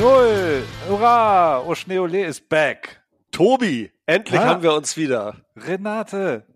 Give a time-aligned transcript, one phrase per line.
[0.00, 0.62] Null!
[0.88, 1.60] Hurra!
[1.66, 3.02] Oschneole ist back.
[3.32, 4.46] Tobi, endlich Ah.
[4.46, 5.36] haben wir uns wieder.
[5.56, 6.46] Renate!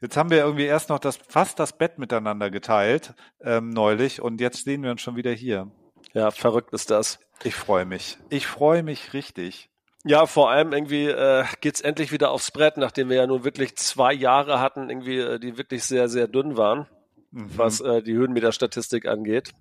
[0.00, 4.40] Jetzt haben wir irgendwie erst noch das, fast das Bett miteinander geteilt, ähm, neulich, und
[4.40, 5.70] jetzt sehen wir uns schon wieder hier.
[6.14, 7.20] Ja, verrückt ist das.
[7.44, 8.18] Ich freue mich.
[8.28, 9.70] Ich freue mich richtig.
[10.04, 13.76] Ja, vor allem irgendwie äh, geht's endlich wieder aufs Brett, nachdem wir ja nun wirklich
[13.76, 16.86] zwei Jahre hatten, irgendwie, äh, die wirklich sehr, sehr dünn waren,
[17.30, 19.52] was äh, die Höhenmeter-Statistik angeht.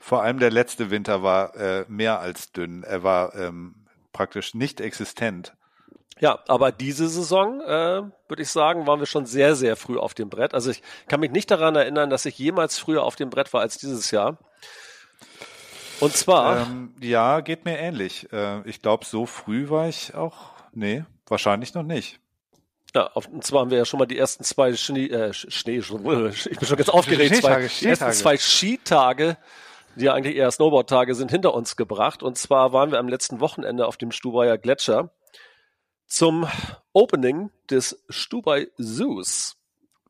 [0.00, 2.82] Vor allem der letzte Winter war äh, mehr als dünn.
[2.84, 3.74] Er war ähm,
[4.12, 5.54] praktisch nicht existent.
[6.20, 10.14] Ja, aber diese Saison, äh, würde ich sagen, waren wir schon sehr, sehr früh auf
[10.14, 10.54] dem Brett.
[10.54, 13.60] Also ich kann mich nicht daran erinnern, dass ich jemals früher auf dem Brett war
[13.60, 14.38] als dieses Jahr.
[16.00, 18.32] Und zwar, Ähm, ja, geht mir ähnlich.
[18.32, 20.52] Äh, ich glaube, so früh war ich auch.
[20.72, 22.20] Nee, wahrscheinlich noch nicht.
[22.94, 25.50] Ja, auf, und zwar haben wir ja schon mal die ersten zwei Schnee, äh, Sch-
[25.50, 29.36] Schnee, ich bin schon ganz aufgeregt, Schneetage, zwei, die ersten zwei Skitage,
[29.96, 32.22] die ja eigentlich eher Snowboard-Tage sind, hinter uns gebracht.
[32.22, 35.10] Und zwar waren wir am letzten Wochenende auf dem Stubaier Gletscher
[36.06, 36.46] zum
[36.92, 39.56] Opening des Stubai Zoos.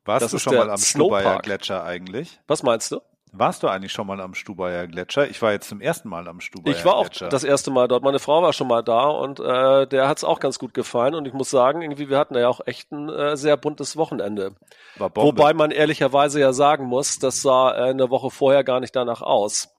[0.03, 1.21] Warst Das du schon mal am Snowpark.
[1.23, 2.39] Stubaier Gletscher eigentlich?
[2.47, 3.01] Was meinst du?
[3.37, 5.29] Warst du eigentlich schon mal am Stubaier Gletscher?
[5.29, 7.29] Ich war jetzt zum ersten Mal am Stubaier Ich war auch Gletscher.
[7.29, 8.03] das erste Mal dort.
[8.03, 11.15] Meine Frau war schon mal da und äh, der hat es auch ganz gut gefallen.
[11.15, 14.55] Und ich muss sagen, irgendwie, wir hatten ja auch echt ein äh, sehr buntes Wochenende.
[14.97, 19.21] Wobei man ehrlicherweise ja sagen muss, das sah äh, eine Woche vorher gar nicht danach
[19.21, 19.69] aus.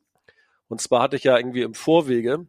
[0.68, 2.46] Und zwar hatte ich ja irgendwie im Vorwege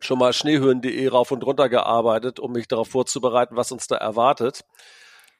[0.00, 4.64] schon mal schneehöhen.de rauf und runter gearbeitet, um mich darauf vorzubereiten, was uns da erwartet.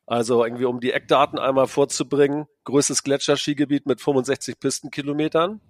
[0.06, 2.46] Also irgendwie um die Eckdaten einmal vorzubringen.
[2.64, 5.60] Größtes Gletscherskigebiet mit 65 Pistenkilometern.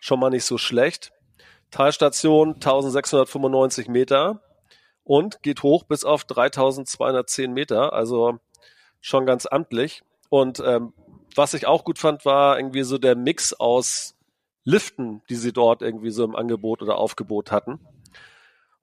[0.00, 1.12] Schon mal nicht so schlecht.
[1.70, 4.40] Talstation 1695 Meter
[5.02, 7.92] und geht hoch bis auf 3210 Meter.
[7.92, 8.38] Also
[9.00, 10.02] schon ganz amtlich.
[10.30, 10.94] Und ähm,
[11.34, 14.16] was ich auch gut fand, war irgendwie so der Mix aus
[14.64, 17.80] Liften, die sie dort irgendwie so im Angebot oder Aufgebot hatten.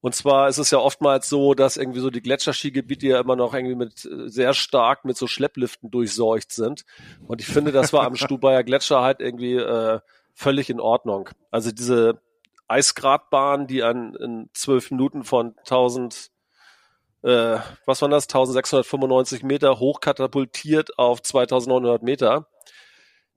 [0.01, 3.53] Und zwar ist es ja oftmals so, dass irgendwie so die Gletscherskigebiete ja immer noch
[3.53, 6.85] irgendwie mit äh, sehr stark mit so Schleppliften durchseucht sind.
[7.28, 10.00] Und ich finde, das war am Stubaier Gletscher halt irgendwie äh,
[10.34, 11.29] völlig in Ordnung.
[11.51, 12.19] Also diese
[12.67, 16.31] Eisgratbahn, die an in zwölf Minuten von 1000
[17.23, 22.47] äh, was waren das, 1695 Meter hochkatapultiert auf 2900 Meter.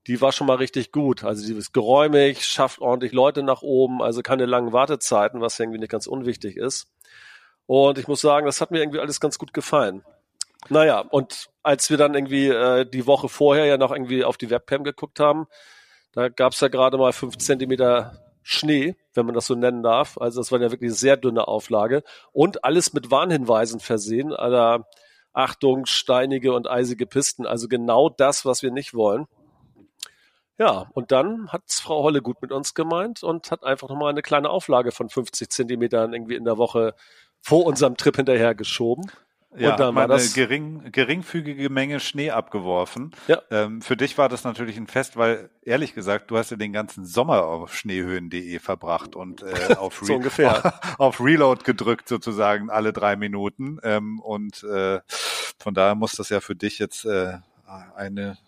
[0.06, 1.24] Die war schon mal richtig gut.
[1.24, 5.78] Also die ist geräumig, schafft ordentlich Leute nach oben, also keine langen Wartezeiten, was irgendwie
[5.78, 6.88] nicht ganz unwichtig ist.
[7.66, 10.04] Und ich muss sagen, das hat mir irgendwie alles ganz gut gefallen.
[10.68, 14.50] Naja, und als wir dann irgendwie äh, die Woche vorher ja noch irgendwie auf die
[14.50, 15.46] Webcam geguckt haben,
[16.12, 20.18] da gab's ja gerade mal fünf Zentimeter Schnee, wenn man das so nennen darf.
[20.18, 24.32] Also das war ja wirklich eine sehr dünne Auflage und alles mit Warnhinweisen versehen.
[24.32, 24.84] Also
[25.32, 27.46] Achtung, steinige und eisige Pisten.
[27.46, 29.26] Also genau das, was wir nicht wollen.
[30.58, 34.22] Ja, und dann hat's Frau Holle gut mit uns gemeint und hat einfach nochmal eine
[34.22, 36.94] kleine Auflage von 50 Zentimetern irgendwie in der Woche
[37.40, 39.10] vor unserem Trip hinterher geschoben.
[39.56, 43.10] ja, und dann war meine das gering, geringfügige Menge Schnee abgeworfen.
[43.26, 43.42] Ja.
[43.50, 46.72] Ähm, für dich war das natürlich ein Fest, weil ehrlich gesagt, du hast ja den
[46.72, 50.80] ganzen Sommer auf schneehöhen.de verbracht und äh, auf, So ungefähr.
[50.98, 53.78] auf Reload gedrückt sozusagen alle drei Minuten.
[53.82, 55.00] Ähm, und äh,
[55.58, 57.38] von daher muss das ja für dich jetzt äh,
[57.96, 58.38] eine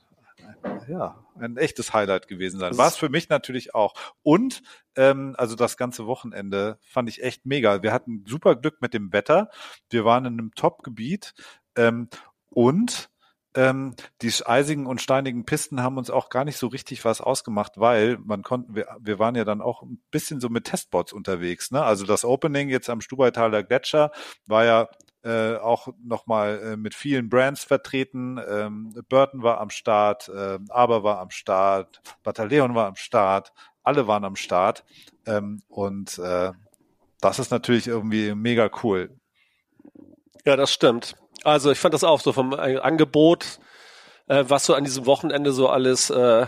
[0.88, 2.76] ja, ein echtes Highlight gewesen sein.
[2.78, 3.94] War es für mich natürlich auch.
[4.22, 4.62] Und
[4.96, 7.82] ähm, also das ganze Wochenende fand ich echt mega.
[7.82, 9.50] Wir hatten super Glück mit dem Wetter.
[9.90, 11.34] Wir waren in einem Top-Gebiet
[11.76, 12.08] ähm,
[12.50, 13.10] und
[13.56, 17.72] ähm, die eisigen und steinigen Pisten haben uns auch gar nicht so richtig was ausgemacht,
[17.76, 21.70] weil man konnten, wir, wir waren ja dann auch ein bisschen so mit Testbots unterwegs.
[21.70, 21.82] Ne?
[21.82, 24.12] Also das Opening jetzt am Stubaitaler Gletscher
[24.46, 24.88] war ja
[25.26, 28.40] äh, auch nochmal äh, mit vielen Brands vertreten.
[28.48, 33.52] Ähm, Burton war am Start, äh, Aber war am Start, Bataillon war am Start,
[33.82, 34.84] alle waren am Start.
[35.26, 36.52] Ähm, und äh,
[37.20, 39.10] das ist natürlich irgendwie mega cool.
[40.44, 41.16] Ja, das stimmt.
[41.42, 43.58] Also ich fand das auch so vom äh, Angebot,
[44.28, 46.46] äh, was so an diesem Wochenende so alles äh,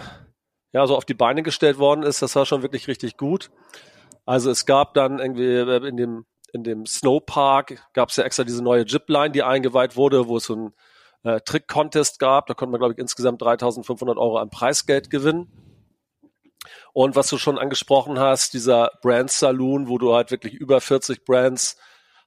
[0.73, 3.51] ja so auf die Beine gestellt worden ist, das war schon wirklich richtig gut.
[4.25, 8.45] Also es gab dann irgendwie äh, in dem in dem Snowpark gab es ja extra
[8.45, 10.75] diese neue Zipline, die eingeweiht wurde, wo es so ein
[11.25, 12.47] äh, Trick-Contest gab.
[12.47, 15.51] Da konnte man, glaube ich, insgesamt 3.500 Euro an Preisgeld gewinnen.
[16.93, 21.25] Und was du schon angesprochen hast, dieser Brand Saloon, wo du halt wirklich über 40
[21.25, 21.77] Brands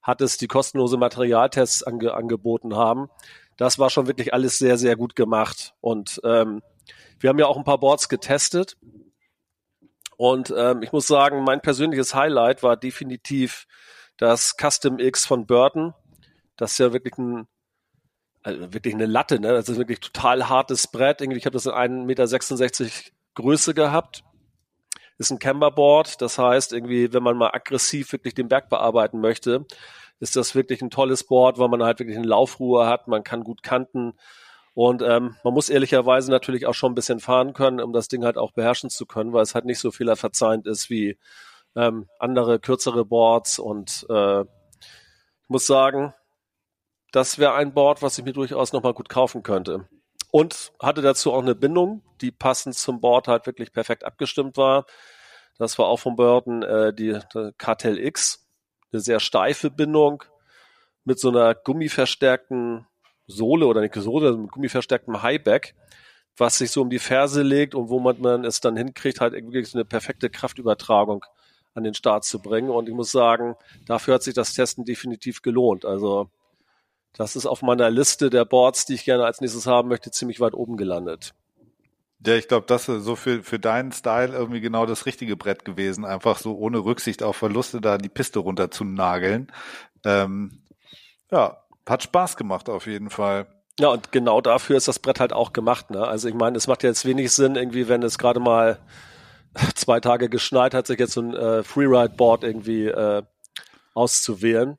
[0.01, 3.09] hattest, die kostenlose Materialtests ange angeboten haben.
[3.57, 5.73] Das war schon wirklich alles sehr, sehr gut gemacht.
[5.81, 6.61] Und ähm,
[7.19, 8.77] wir haben ja auch ein paar Boards getestet.
[10.17, 13.67] Und ähm, ich muss sagen, mein persönliches Highlight war definitiv
[14.17, 15.93] das Custom X von Burton.
[16.57, 17.47] Das ist ja wirklich ein
[18.43, 19.49] also wirklich eine Latte, ne?
[19.53, 21.21] Das ist wirklich total hartes Brett.
[21.21, 22.93] Irgendwie, ich habe das in 1,66 Meter
[23.35, 24.23] Größe gehabt
[25.21, 26.21] ist ein Camberboard.
[26.21, 29.65] Das heißt, irgendwie, wenn man mal aggressiv wirklich den Berg bearbeiten möchte,
[30.19, 33.43] ist das wirklich ein tolles Board, weil man halt wirklich eine Laufruhe hat, man kann
[33.43, 34.13] gut kanten
[34.73, 38.23] und ähm, man muss ehrlicherweise natürlich auch schon ein bisschen fahren können, um das Ding
[38.23, 41.17] halt auch beherrschen zu können, weil es halt nicht so fehlerverzeihend ist wie
[41.75, 46.13] ähm, andere kürzere Boards und äh, ich muss sagen,
[47.11, 49.87] das wäre ein Board, was ich mir durchaus nochmal gut kaufen könnte.
[50.31, 54.85] Und hatte dazu auch eine Bindung, die passend zum Board halt wirklich perfekt abgestimmt war.
[55.57, 57.19] Das war auch von Burton äh, die,
[57.57, 58.47] Cartel X,
[58.91, 60.23] eine sehr steife Bindung
[61.03, 62.87] mit so einer gummiverstärkten
[63.27, 65.75] Sohle oder nicht Sohle, also mit gummiverstärktem Highback,
[66.37, 69.33] was sich so um die Ferse legt und wo man, man es dann hinkriegt, halt
[69.33, 71.25] wirklich so eine perfekte Kraftübertragung
[71.73, 72.69] an den Start zu bringen.
[72.69, 75.85] Und ich muss sagen, dafür hat sich das Testen definitiv gelohnt.
[75.85, 76.29] Also
[77.13, 80.39] das ist auf meiner Liste der Boards, die ich gerne als nächstes haben möchte, ziemlich
[80.39, 81.33] weit oben gelandet.
[82.25, 85.65] Ja, ich glaube, das ist so für, für deinen Style irgendwie genau das richtige Brett
[85.65, 86.05] gewesen.
[86.05, 89.51] Einfach so ohne Rücksicht auf Verluste da die Piste runter zu nageln.
[90.05, 90.61] Ähm,
[91.31, 91.57] ja,
[91.87, 93.47] hat Spaß gemacht auf jeden Fall.
[93.79, 95.89] Ja, und genau dafür ist das Brett halt auch gemacht.
[95.89, 96.05] Ne?
[96.05, 98.77] Also ich meine, es macht jetzt wenig Sinn, irgendwie, wenn es gerade mal
[99.75, 103.23] zwei Tage geschneit hat, sich jetzt so ein äh, Freeride-Board irgendwie äh,
[103.93, 104.77] auszuwählen.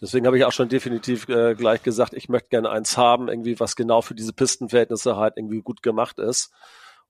[0.00, 3.58] Deswegen habe ich auch schon definitiv äh, gleich gesagt, ich möchte gerne eins haben, irgendwie
[3.58, 6.52] was genau für diese Pistenverhältnisse halt irgendwie gut gemacht ist.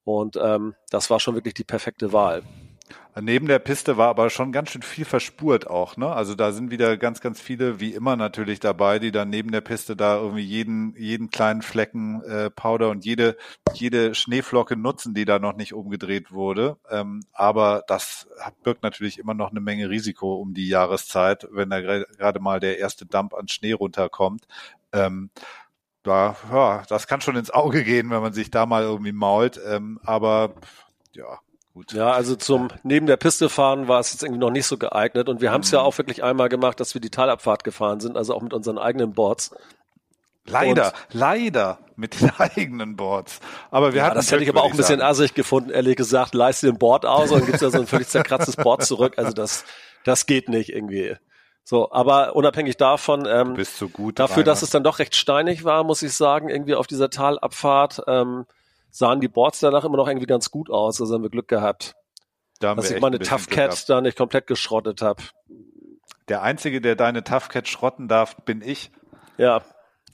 [0.04, 2.42] Und ähm, das war schon wirklich die perfekte Wahl.
[3.20, 6.08] Neben der Piste war aber schon ganz schön viel verspurt auch, ne?
[6.12, 9.60] Also da sind wieder ganz, ganz viele, wie immer natürlich dabei, die dann neben der
[9.60, 13.36] Piste da irgendwie jeden, jeden kleinen Flecken äh, Powder und jede,
[13.72, 16.76] jede Schneeflocke nutzen, die da noch nicht umgedreht wurde.
[16.90, 18.28] Ähm, aber das
[18.62, 22.78] birgt natürlich immer noch eine Menge Risiko um die Jahreszeit, wenn da gerade mal der
[22.78, 24.46] erste Dump an Schnee runterkommt.
[24.92, 25.30] Ähm,
[26.02, 29.60] da, ja, das kann schon ins Auge gehen, wenn man sich da mal irgendwie mault.
[29.66, 30.54] Ähm, aber
[31.12, 31.40] ja,
[31.78, 31.92] gut.
[31.92, 35.28] Ja, also zum neben der Piste fahren war es jetzt irgendwie noch nicht so geeignet
[35.28, 35.86] und wir haben es ja mhm.
[35.86, 39.12] auch wirklich einmal gemacht, dass wir die Talabfahrt gefahren sind, also auch mit unseren eigenen
[39.12, 39.54] Boards.
[40.44, 43.38] Leider, und, leider mit den eigenen Boards.
[43.70, 46.34] Aber wir ja, hatten das hätte ich aber auch ein bisschen assig gefunden, ehrlich gesagt.
[46.34, 49.14] Leiste den Board aus und gibt's ja so ein völlig zerkratztes Board zurück.
[49.18, 49.64] Also das,
[50.04, 51.16] das geht nicht irgendwie.
[51.64, 55.64] So, aber unabhängig davon, ähm, bist so gut dafür, dass es dann doch recht steinig
[55.64, 58.46] war, muss ich sagen, irgendwie auf dieser Talabfahrt, ähm,
[58.90, 61.00] sahen die Boards danach immer noch irgendwie ganz gut aus.
[61.00, 61.94] Also haben wir Glück gehabt,
[62.60, 65.22] da dass ich meine Tough Cat da nicht komplett geschrottet habe.
[66.28, 68.90] Der Einzige, der deine Tough Cat schrotten darf, bin ich.
[69.38, 69.62] Ja,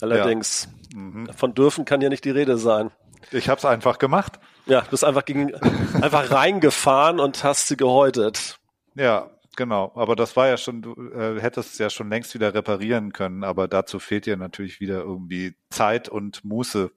[0.01, 0.69] allerdings.
[0.93, 1.01] Ja.
[1.01, 1.29] Mhm.
[1.35, 2.91] Von dürfen kann ja nicht die Rede sein.
[3.33, 4.39] Ich habe es einfach gemacht.
[4.67, 5.55] Ja, du bist einfach gegen
[6.01, 8.59] einfach reingefahren und hast sie gehäutet.
[8.95, 9.93] Ja, genau.
[9.95, 13.45] Aber das war ja schon, du äh, hättest es ja schon längst wieder reparieren können,
[13.45, 16.91] aber dazu fehlt dir natürlich wieder irgendwie Zeit und Muße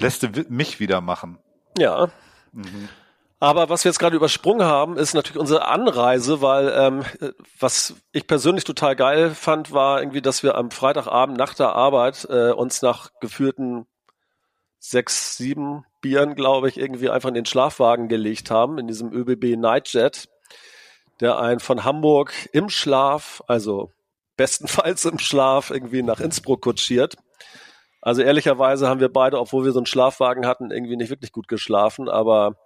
[0.00, 1.38] lässt du mich wieder machen.
[1.76, 2.08] Ja.
[2.52, 2.88] Mhm.
[3.40, 7.04] Aber was wir jetzt gerade übersprungen haben, ist natürlich unsere Anreise, weil ähm,
[7.58, 12.26] was ich persönlich total geil fand, war irgendwie, dass wir am Freitagabend nach der Arbeit
[12.28, 13.86] äh, uns nach geführten
[14.80, 19.56] sechs, sieben Bieren, glaube ich, irgendwie einfach in den Schlafwagen gelegt haben, in diesem ÖBB
[19.56, 20.28] Nightjet,
[21.20, 23.90] der einen von Hamburg im Schlaf, also
[24.36, 27.16] bestenfalls im Schlaf, irgendwie nach Innsbruck kutschiert.
[28.00, 31.48] Also ehrlicherweise haben wir beide, obwohl wir so einen Schlafwagen hatten, irgendwie nicht wirklich gut
[31.48, 32.56] geschlafen, aber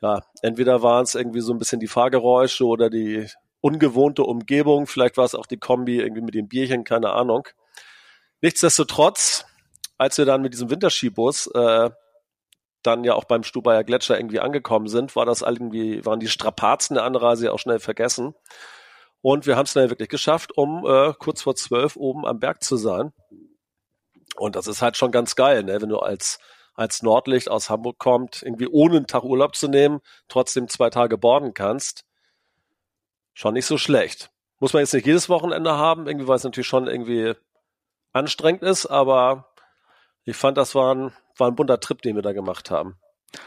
[0.00, 3.26] ja, entweder waren es irgendwie so ein bisschen die Fahrgeräusche oder die
[3.60, 7.48] ungewohnte Umgebung, vielleicht war es auch die Kombi irgendwie mit dem Bierchen, keine Ahnung.
[8.42, 9.46] Nichtsdestotrotz,
[9.96, 11.90] als wir dann mit diesem Winterskibus äh,
[12.82, 16.94] dann ja auch beim Stubaier Gletscher irgendwie angekommen sind, war das irgendwie, waren die Strapazen
[16.94, 18.34] der Anreise ja auch schnell vergessen.
[19.22, 22.62] Und wir haben es dann wirklich geschafft, um äh, kurz vor zwölf oben am Berg
[22.62, 23.12] zu sein.
[24.36, 25.80] Und das ist halt schon ganz geil, ne?
[25.80, 26.38] wenn du als,
[26.74, 31.18] als Nordlicht aus Hamburg kommt, irgendwie ohne einen Tag Urlaub zu nehmen, trotzdem zwei Tage
[31.18, 32.04] borden kannst.
[33.32, 34.30] schon nicht so schlecht.
[34.60, 37.34] Muss man jetzt nicht jedes Wochenende haben, irgendwie, weil es natürlich schon irgendwie
[38.12, 39.52] anstrengend ist, aber
[40.24, 42.96] ich fand, das war ein, war ein bunter Trip, den wir da gemacht haben.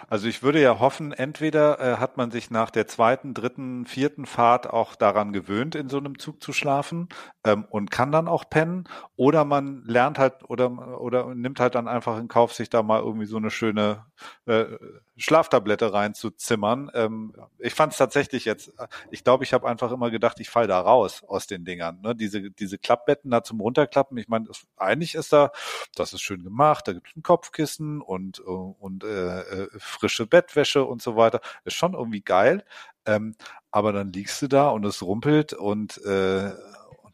[0.08, 4.26] Also ich würde ja hoffen, entweder äh, hat man sich nach der zweiten, dritten, vierten
[4.26, 7.10] Fahrt auch daran gewöhnt, in so einem Zug zu schlafen
[7.44, 11.88] ähm, und kann dann auch pennen, oder man lernt halt oder oder nimmt halt dann
[11.88, 14.06] einfach in Kauf, sich da mal irgendwie so eine schöne
[14.46, 14.66] äh,
[15.18, 16.92] Schlaftablette reinzuzimmern.
[16.94, 18.72] Ähm, ich fand es tatsächlich jetzt,
[19.12, 22.02] ich glaube, ich habe einfach immer gedacht, ich fall da raus aus den Dingern.
[22.02, 22.16] Ne?
[22.16, 24.18] Diese diese Klappbetten da zum runterklappen.
[24.18, 24.48] Ich meine,
[24.78, 25.52] eigentlich ist da,
[25.96, 26.88] das ist schön gemacht.
[26.88, 31.42] Da gibt es ein Kopfkissen und und äh, äh frische Bettwäsche und so weiter.
[31.66, 32.64] Ist schon irgendwie geil.
[33.06, 33.36] Ähm,
[33.72, 36.52] aber dann liegst du da und es rumpelt und äh,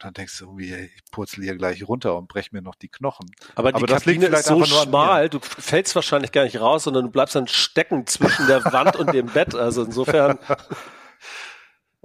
[0.03, 3.31] dann denkst du irgendwie, ich purzel hier gleich runter und brech mir noch die Knochen.
[3.55, 7.05] Aber die aber das Kabine ist so schmal, du fällst wahrscheinlich gar nicht raus, sondern
[7.05, 9.55] du bleibst dann stecken zwischen der Wand und dem Bett.
[9.55, 10.37] Also insofern.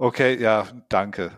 [0.01, 1.33] Okay, ja, danke.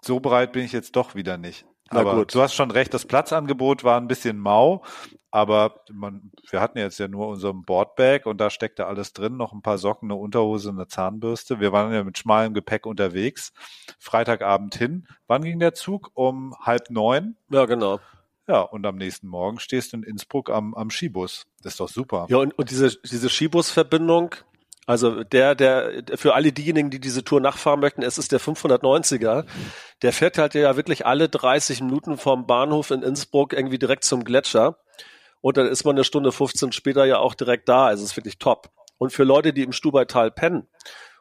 [0.00, 1.66] So breit bin ich jetzt doch wieder nicht.
[1.90, 2.34] Na aber gut.
[2.34, 4.82] du hast schon recht, das Platzangebot war ein bisschen mau,
[5.30, 9.52] aber man, wir hatten jetzt ja nur unseren Boardbag und da steckte alles drin, noch
[9.52, 11.60] ein paar Socken, eine Unterhose, eine Zahnbürste.
[11.60, 13.52] Wir waren ja mit schmalem Gepäck unterwegs.
[13.98, 15.06] Freitagabend hin.
[15.26, 16.10] Wann ging der Zug?
[16.14, 17.36] Um halb neun?
[17.50, 18.00] Ja, genau.
[18.48, 21.46] Ja, und am nächsten Morgen stehst du in Innsbruck am, am Skibus.
[21.62, 22.26] Das ist doch super.
[22.28, 24.36] Ja, und, und diese, diese Skibus-Verbindung,
[24.86, 29.44] also der, der, für alle diejenigen, die diese Tour nachfahren möchten, es ist der 590er.
[30.02, 34.22] Der fährt halt ja wirklich alle 30 Minuten vom Bahnhof in Innsbruck irgendwie direkt zum
[34.22, 34.78] Gletscher.
[35.40, 37.86] Und dann ist man eine Stunde 15 später ja auch direkt da.
[37.86, 38.70] Also es ist wirklich top.
[38.96, 40.68] Und für Leute, die im Stubaital pennen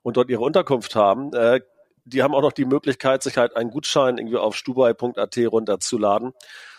[0.03, 1.61] und dort ihre Unterkunft haben, äh,
[2.05, 6.33] die haben auch noch die Möglichkeit, sich halt einen Gutschein irgendwie auf stubai.at runterzuladen,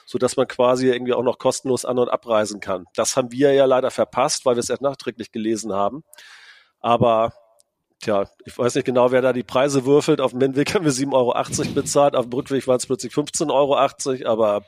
[0.06, 2.86] so dass man quasi irgendwie auch noch kostenlos an- und abreisen kann.
[2.94, 6.04] Das haben wir ja leider verpasst, weil wir es erst nachträglich gelesen haben.
[6.80, 7.32] Aber
[8.00, 10.20] tja, ich weiß nicht genau, wer da die Preise würfelt.
[10.20, 13.50] Auf dem Hinweg haben wir 7,80 Euro bezahlt, auf dem Rückweg waren es plötzlich 15,80
[13.52, 14.64] Euro, aber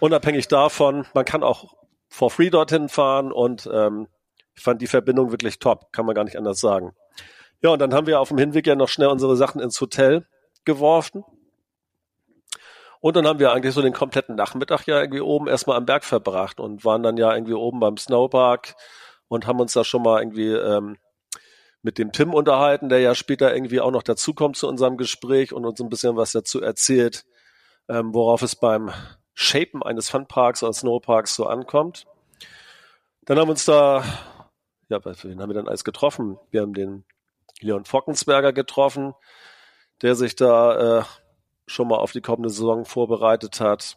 [0.00, 1.74] unabhängig davon, man kann auch
[2.08, 4.08] for free dorthin fahren und ähm,
[4.54, 6.94] ich fand die Verbindung wirklich top, kann man gar nicht anders sagen.
[7.62, 10.26] Ja, und dann haben wir auf dem Hinweg ja noch schnell unsere Sachen ins Hotel
[10.64, 11.24] geworfen.
[13.00, 16.04] Und dann haben wir eigentlich so den kompletten Nachmittag ja irgendwie oben erstmal am Berg
[16.04, 18.74] verbracht und waren dann ja irgendwie oben beim Snowpark
[19.28, 20.96] und haben uns da schon mal irgendwie ähm,
[21.86, 25.64] mit dem Tim unterhalten, der ja später irgendwie auch noch dazukommt zu unserem Gespräch und
[25.64, 27.24] uns ein bisschen was dazu erzählt,
[27.88, 28.90] ähm, worauf es beim
[29.34, 32.04] Shapen eines Funparks oder Snowparks so ankommt.
[33.24, 34.02] Dann haben wir uns da,
[34.88, 36.38] ja, wen haben wir dann alles getroffen?
[36.50, 37.04] Wir haben den
[37.60, 39.14] Leon Fockensberger getroffen,
[40.02, 41.04] der sich da äh,
[41.68, 43.96] schon mal auf die kommende Saison vorbereitet hat.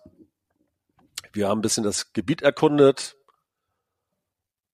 [1.34, 3.18] Wir haben ein bisschen das Gebiet erkundet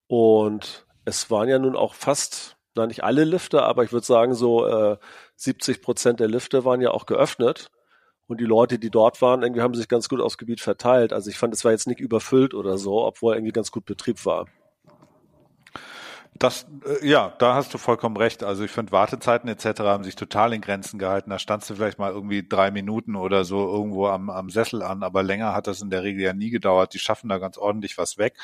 [0.08, 4.34] und es waren ja nun auch fast, na nicht alle Lifte, aber ich würde sagen
[4.34, 4.98] so äh,
[5.36, 7.72] 70 Prozent der Lifte waren ja auch geöffnet.
[8.28, 11.14] Und die Leute, die dort waren, irgendwie haben sich ganz gut aufs Gebiet verteilt.
[11.14, 14.26] Also ich fand, es war jetzt nicht überfüllt oder so, obwohl irgendwie ganz gut Betrieb
[14.26, 14.48] war.
[16.38, 18.44] Das, äh, ja, da hast du vollkommen recht.
[18.44, 19.80] Also ich finde, Wartezeiten etc.
[19.82, 21.30] haben sich total in Grenzen gehalten.
[21.30, 25.04] Da standst du vielleicht mal irgendwie drei Minuten oder so irgendwo am, am Sessel an,
[25.04, 26.94] aber länger hat das in der Regel ja nie gedauert.
[26.94, 28.38] Die schaffen da ganz ordentlich was weg.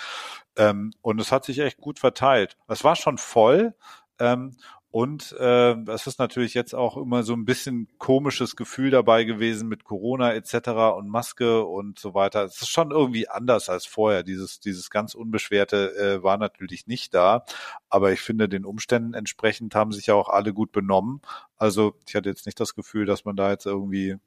[0.55, 2.55] Ähm, und es hat sich echt gut verteilt.
[2.67, 3.75] Es war schon voll.
[4.21, 4.55] Ähm,
[4.91, 9.69] und äh, es ist natürlich jetzt auch immer so ein bisschen komisches Gefühl dabei gewesen
[9.69, 10.67] mit Corona etc.
[10.97, 12.43] und Maske und so weiter.
[12.43, 14.21] Es ist schon irgendwie anders als vorher.
[14.23, 17.45] Dieses, dieses ganz Unbeschwerte äh, war natürlich nicht da.
[17.89, 21.21] Aber ich finde, den Umständen entsprechend haben sich ja auch alle gut benommen.
[21.55, 24.17] Also ich hatte jetzt nicht das Gefühl, dass man da jetzt irgendwie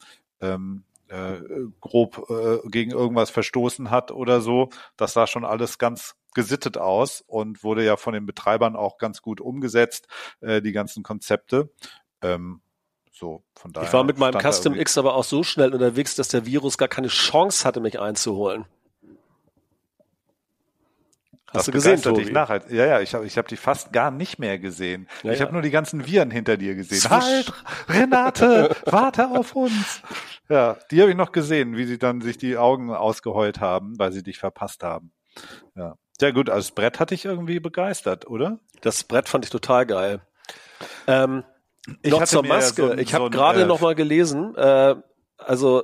[0.40, 1.40] ähm, äh,
[1.82, 4.70] grob äh, gegen irgendwas verstoßen hat oder so.
[4.96, 9.22] Das sah schon alles ganz gesittet aus und wurde ja von den Betreibern auch ganz
[9.22, 10.08] gut umgesetzt,
[10.40, 11.70] äh, die ganzen Konzepte.
[12.22, 12.60] Ähm,
[13.12, 16.28] so, von daher ich war mit meinem Custom X aber auch so schnell unterwegs, dass
[16.28, 18.66] der Virus gar keine Chance hatte, mich einzuholen.
[21.54, 22.24] Hast das du gesehen, Tobi?
[22.24, 22.34] Dich.
[22.34, 25.06] Ja, ja, ich habe ich hab die fast gar nicht mehr gesehen.
[25.22, 25.44] Ja, ich ja.
[25.44, 26.98] habe nur die ganzen Viren hinter dir gesehen.
[26.98, 27.10] Zwisch.
[27.10, 27.52] Halt,
[27.88, 30.02] Renate, warte auf uns.
[30.48, 34.10] Ja, die habe ich noch gesehen, wie sie dann sich die Augen ausgeheult haben, weil
[34.10, 35.12] sie dich verpasst haben.
[35.76, 35.96] Ja.
[36.18, 38.59] Sehr gut, also das Brett hatte ich irgendwie begeistert, oder?
[38.83, 40.21] Das Brett fand ich total geil.
[41.06, 41.44] Ähm,
[42.02, 42.88] ich noch zur Maske.
[42.88, 44.94] So ich habe so gerade äh, noch mal gelesen, äh,
[45.38, 45.83] also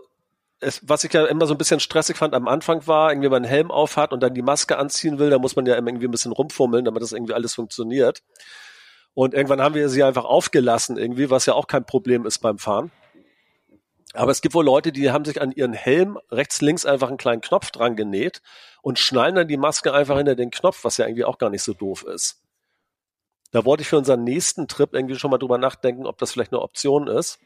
[0.61, 3.43] es, was ich ja immer so ein bisschen stressig fand am Anfang war, irgendwie man
[3.43, 6.07] einen Helm auf hat und dann die Maske anziehen will, da muss man ja irgendwie
[6.07, 8.23] ein bisschen rumfummeln, damit das irgendwie alles funktioniert.
[9.15, 12.59] Und irgendwann haben wir sie einfach aufgelassen irgendwie, was ja auch kein Problem ist beim
[12.59, 12.93] Fahren.
[14.12, 17.17] Aber es gibt wohl Leute, die haben sich an ihren Helm rechts, links einfach einen
[17.17, 18.43] kleinen Knopf dran genäht
[18.83, 21.62] und schnallen dann die Maske einfach hinter den Knopf, was ja irgendwie auch gar nicht
[21.62, 22.43] so doof ist.
[23.52, 26.52] Da wollte ich für unseren nächsten Trip irgendwie schon mal drüber nachdenken, ob das vielleicht
[26.52, 27.38] eine Option ist.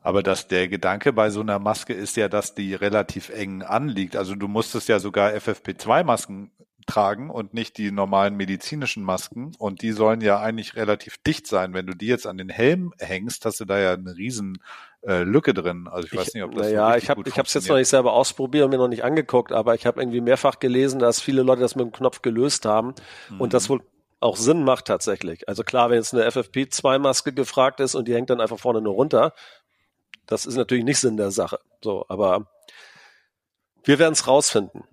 [0.00, 4.16] Aber dass der Gedanke bei so einer Maske ist ja, dass die relativ eng anliegt.
[4.16, 6.50] Also du musstest ja sogar FFP2-Masken
[6.86, 9.52] tragen und nicht die normalen medizinischen Masken.
[9.58, 11.74] Und die sollen ja eigentlich relativ dicht sein.
[11.74, 14.62] Wenn du die jetzt an den Helm hängst, hast du da ja eine riesen
[15.02, 15.88] äh, Lücke drin.
[15.90, 17.68] Also ich, ich weiß nicht, ob das naja, so ich habe ich habe es jetzt
[17.68, 20.98] noch nicht selber ausprobiert und mir noch nicht angeguckt, aber ich habe irgendwie mehrfach gelesen,
[20.98, 22.94] dass viele Leute das mit dem Knopf gelöst haben
[23.30, 23.40] mhm.
[23.40, 23.82] und das wohl
[24.20, 25.48] auch Sinn macht tatsächlich.
[25.48, 28.94] Also klar, wenn jetzt eine FFP2-Maske gefragt ist und die hängt dann einfach vorne nur
[28.94, 29.32] runter,
[30.26, 31.60] das ist natürlich nicht Sinn der Sache.
[31.82, 32.48] So, aber
[33.84, 34.84] wir werden es rausfinden.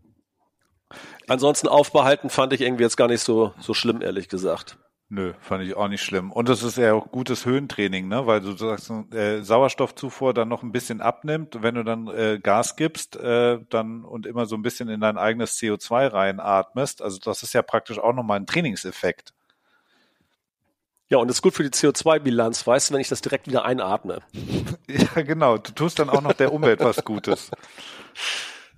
[1.27, 4.77] Ansonsten aufbehalten fand ich irgendwie jetzt gar nicht so, so schlimm, ehrlich gesagt.
[5.07, 6.31] Nö, fand ich auch nicht schlimm.
[6.31, 8.25] Und es ist ja auch gutes Höhentraining, ne?
[8.25, 11.61] Weil du sagst, äh, Sauerstoffzufuhr dann noch ein bisschen abnimmt.
[11.61, 15.19] Wenn du dann äh, Gas gibst, äh, dann und immer so ein bisschen in dein
[15.19, 19.33] eigenes CO2 reinatmest, also das ist ja praktisch auch nochmal ein Trainingseffekt.
[21.07, 23.63] Ja, und das ist gut für die CO2-Bilanz, weißt du, wenn ich das direkt wieder
[23.63, 24.23] einatme.
[24.87, 25.59] ja, genau.
[25.59, 27.51] Du tust dann auch noch der Umwelt was Gutes.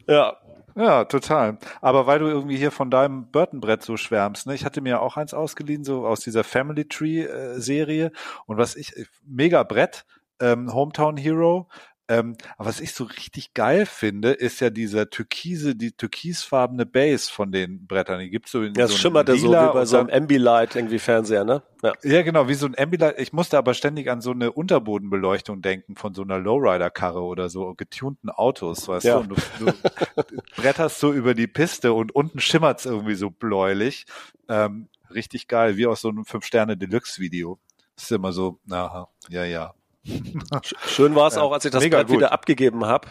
[0.09, 0.37] Ja,
[0.77, 1.57] ja, total.
[1.81, 4.53] Aber weil du irgendwie hier von deinem Burton-Brett so schwärmst, ne?
[4.53, 8.05] Ich hatte mir auch eins ausgeliehen, so aus dieser Family Tree-Serie.
[8.05, 8.11] Äh,
[8.45, 8.93] und was ich,
[9.25, 10.05] mega Brett,
[10.39, 11.67] ähm, Hometown Hero,
[12.09, 17.29] ähm, aber was ich so richtig geil finde, ist ja dieser türkise, die türkisfarbene Base
[17.29, 18.19] von den Brettern.
[18.19, 20.99] Die gibt's so in ja, es so schimmerte so wie bei so einem Ambilight irgendwie
[20.99, 21.63] Fernseher, ne?
[21.83, 21.93] Ja.
[22.03, 23.19] ja, genau, wie so ein Ambilight.
[23.19, 27.73] Ich musste aber ständig an so eine Unterbodenbeleuchtung denken von so einer Lowrider-Karre oder so
[27.75, 29.19] getunten Autos, weißt ja.
[29.19, 29.35] du?
[29.35, 34.05] Und du, du bretterst so über die Piste und unten schimmert's irgendwie so bläulich.
[34.47, 37.59] Ähm, richtig geil, wie aus so einem Fünf-Sterne-Deluxe-Video.
[37.95, 39.73] Das ist immer so, aha, ja, ja.
[40.87, 43.07] Schön war es auch, als ich das Brett wieder abgegeben habe.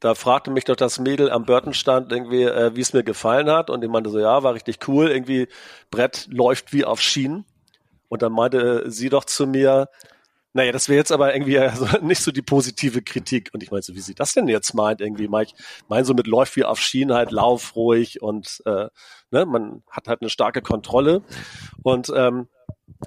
[0.00, 3.68] Da fragte mich doch das Mädel am Burton-Stand irgendwie, äh, wie es mir gefallen hat.
[3.68, 5.10] Und ich meinte so, ja, war richtig cool.
[5.10, 5.48] Irgendwie
[5.90, 7.44] Brett läuft wie auf Schienen.
[8.08, 9.88] Und dann meinte sie doch zu mir,
[10.52, 13.50] naja, das wäre jetzt aber irgendwie also nicht so die positive Kritik.
[13.52, 15.54] Und ich meinte so, wie sie das denn jetzt meint, irgendwie, ich
[15.88, 18.88] mein so mit läuft wie auf Schienen halt, lauf ruhig und äh,
[19.30, 21.22] ne, man hat halt eine starke Kontrolle.
[21.82, 22.48] Und ähm,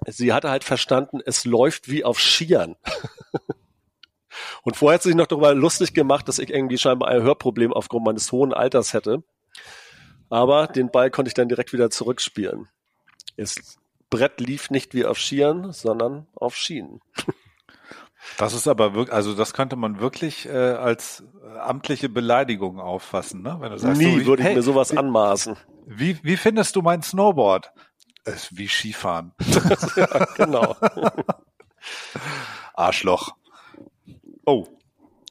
[0.07, 2.75] sie hatte halt verstanden, es läuft wie auf Skiern.
[4.63, 7.73] Und vorher hat sie sich noch darüber lustig gemacht, dass ich irgendwie scheinbar ein Hörproblem
[7.73, 9.23] aufgrund meines hohen Alters hätte.
[10.29, 12.67] Aber den Ball konnte ich dann direkt wieder zurückspielen.
[13.37, 13.77] Das
[14.09, 17.01] Brett lief nicht wie auf Skiern, sondern auf Schienen.
[18.37, 21.23] Das ist aber wirklich, also das könnte man wirklich äh, als
[21.59, 23.57] amtliche Beleidigung auffassen, ne?
[23.59, 25.57] Wenn du sagst, Nie so, würde ich hey, mir sowas anmaßen.
[25.85, 27.73] Wie, wie findest du mein Snowboard?
[28.25, 29.33] Ist wie Skifahren.
[29.95, 30.75] ja, genau.
[32.73, 33.35] Arschloch.
[34.45, 34.67] Oh,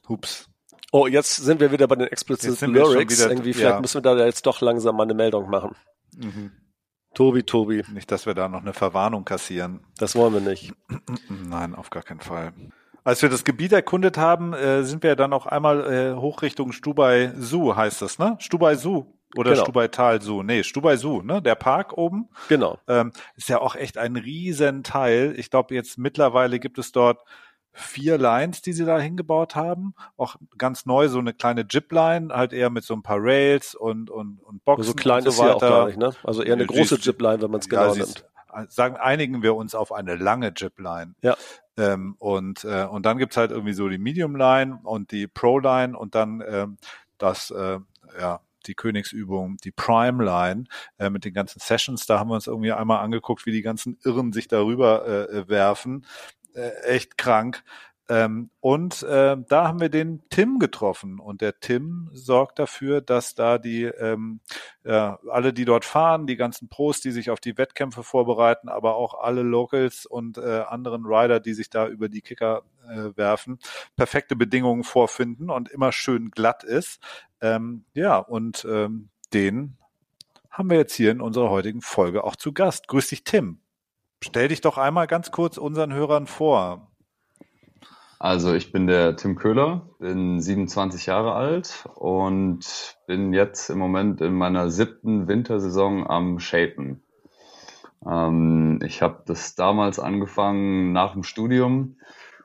[0.07, 0.49] hups.
[0.91, 3.19] Oh, jetzt sind wir wieder bei den Explicit Lyrics.
[3.19, 3.81] Wieder, Irgendwie, vielleicht ja.
[3.81, 5.75] müssen wir da jetzt doch langsam mal eine Meldung machen.
[6.15, 6.51] Mhm.
[7.15, 7.83] Tobi, Tobi.
[7.91, 9.81] Nicht, dass wir da noch eine Verwarnung kassieren.
[9.97, 10.73] Das wollen wir nicht.
[11.29, 12.53] Nein, auf gar keinen Fall.
[13.03, 16.71] Als wir das Gebiet erkundet haben, äh, sind wir dann auch einmal äh, hoch Richtung
[16.71, 18.35] Stubai Su, heißt das, ne?
[18.39, 19.05] Stubai Su.
[19.35, 19.63] Oder genau.
[19.63, 20.43] Stubaital Su.
[20.43, 21.41] Nee, Stubai Su, ne?
[21.41, 22.29] Der Park oben.
[22.49, 22.77] Genau.
[22.87, 25.33] Ähm, ist ja auch echt ein Riesenteil.
[25.37, 27.23] Ich glaube, jetzt mittlerweile gibt es dort
[27.73, 29.95] vier Lines, die sie da hingebaut haben.
[30.15, 34.09] Auch ganz neu, so eine kleine Jip-Line, halt eher mit so ein paar Rails und,
[34.09, 34.85] und, und Boxen.
[34.85, 36.13] So klein und so ist sie auch gar nicht, ne?
[36.23, 38.25] Also eher eine große Jip-Line, wenn man es genau ja, nimmt.
[38.69, 41.15] Sagen, einigen wir uns auf eine lange Jip-Line.
[41.23, 41.35] Ja.
[41.75, 46.13] Ähm, und, äh, und dann gibt's halt irgendwie so die Medium-Line und die Pro-Line und
[46.13, 46.77] dann ähm,
[47.17, 47.79] das, äh,
[48.19, 50.65] ja, die Königsübung, die Prime Line
[50.97, 52.05] äh, mit den ganzen Sessions.
[52.05, 55.47] Da haben wir uns irgendwie einmal angeguckt, wie die ganzen Irren sich darüber äh, äh
[55.47, 56.05] werfen.
[56.53, 57.63] Äh, echt krank.
[58.09, 63.33] Ähm, und äh, da haben wir den Tim getroffen und der Tim sorgt dafür, dass
[63.33, 64.41] da die ähm,
[64.83, 68.95] ja, alle, die dort fahren, die ganzen Pros, die sich auf die Wettkämpfe vorbereiten, aber
[68.95, 73.59] auch alle Locals und äh, anderen Rider, die sich da über die Kicker äh, werfen,
[73.95, 76.99] perfekte Bedingungen vorfinden und immer schön glatt ist.
[77.39, 79.77] Ähm, ja, und ähm, den
[80.49, 82.87] haben wir jetzt hier in unserer heutigen Folge auch zu Gast.
[82.89, 83.59] Grüß dich, Tim.
[84.21, 86.92] Stell dich doch einmal ganz kurz unseren Hörern vor.
[88.23, 94.21] Also ich bin der Tim Köhler, bin 27 Jahre alt und bin jetzt im Moment
[94.21, 97.03] in meiner siebten Wintersaison am Shapen.
[98.09, 101.97] Ähm, ich habe das damals angefangen nach dem Studium,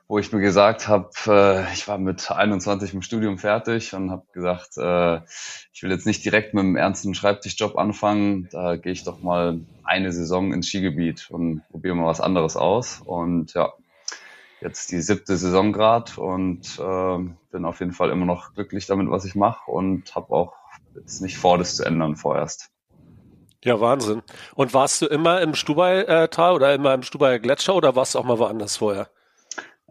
[0.09, 4.25] wo ich mir gesagt habe, äh, ich war mit 21 im Studium fertig und habe
[4.33, 5.21] gesagt, äh,
[5.71, 9.61] ich will jetzt nicht direkt mit einem ernsten Schreibtischjob anfangen, da gehe ich doch mal
[9.85, 13.01] eine Saison ins Skigebiet und probiere mal was anderes aus.
[13.05, 13.71] Und ja,
[14.61, 17.17] jetzt die siebte Saison grad und äh,
[17.51, 20.53] bin auf jeden Fall immer noch glücklich damit, was ich mache und habe auch
[20.95, 22.71] jetzt nicht vor, das zu ändern vorerst.
[23.63, 24.21] Ja, Wahnsinn.
[24.55, 28.23] Und warst du immer im Stubai-Tal oder immer im Stubai Gletscher oder warst du auch
[28.23, 29.09] mal woanders vorher?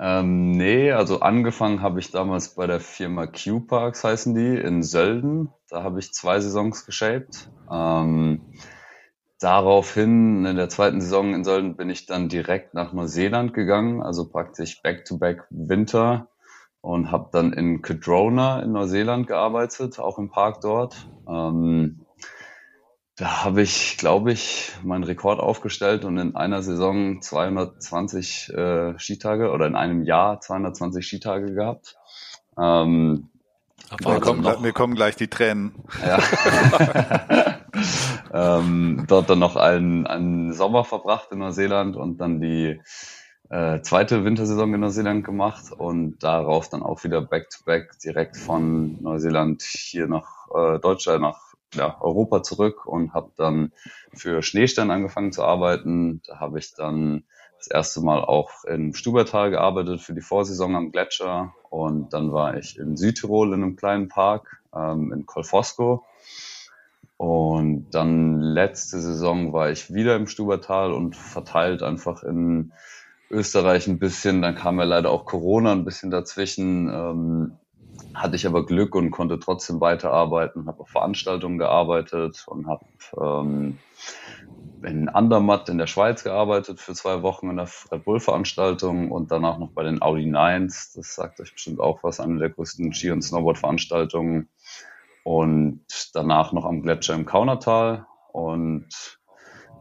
[0.01, 5.53] Ähm, nee, also angefangen habe ich damals bei der Firma Q-Parks, heißen die, in Sölden.
[5.69, 7.51] Da habe ich zwei Saisons geshaped.
[7.71, 8.41] Ähm,
[9.41, 14.29] daraufhin, in der zweiten Saison in Sölden, bin ich dann direkt nach Neuseeland gegangen, also
[14.29, 16.29] praktisch Back-to-Back Winter
[16.81, 21.09] und habe dann in Kedrona in Neuseeland gearbeitet, auch im Park dort.
[21.29, 22.05] Ähm,
[23.17, 29.51] da habe ich, glaube ich, meinen Rekord aufgestellt und in einer Saison 220 äh, Skitage
[29.51, 31.97] oder in einem Jahr 220 Skitage gehabt.
[32.57, 33.29] Ähm,
[34.05, 35.75] mir, kommen, noch, mir kommen gleich die Tränen.
[36.05, 36.19] Ja.
[38.33, 42.81] ähm, dort dann noch einen, einen Sommer verbracht in Neuseeland und dann die
[43.51, 49.03] äh, zweite Wintersaison in Neuseeland gemacht und darauf dann auch wieder back-to-back -back direkt von
[49.03, 53.73] Neuseeland hier nach äh, Deutschland, nach ja, Europa zurück und habe dann
[54.15, 56.23] für Schneestern angefangen zu arbeiten.
[56.27, 57.25] Da habe ich dann
[57.59, 62.57] das erste Mal auch in Stubertal gearbeitet für die Vorsaison am Gletscher und dann war
[62.57, 66.05] ich in Südtirol in einem kleinen Park ähm, in Kolfosco
[67.19, 72.73] und dann letzte Saison war ich wieder im Stubertal und verteilt einfach in
[73.29, 74.41] Österreich ein bisschen.
[74.41, 76.89] Dann kam ja leider auch Corona ein bisschen dazwischen.
[76.89, 77.59] Ähm,
[78.15, 82.85] hatte ich aber Glück und konnte trotzdem weiterarbeiten, habe auf Veranstaltungen gearbeitet und habe
[83.21, 83.79] ähm,
[84.83, 89.33] in Andermatt in der Schweiz gearbeitet für zwei Wochen in der Red Bull Veranstaltung und
[89.33, 90.93] danach noch bei den Audi Nines.
[90.95, 94.49] Das sagt euch bestimmt auch was, eine der größten Ski- und Snowboard-Veranstaltungen.
[95.29, 95.83] Und
[96.15, 98.89] danach noch am Gletscher im Kaunertal und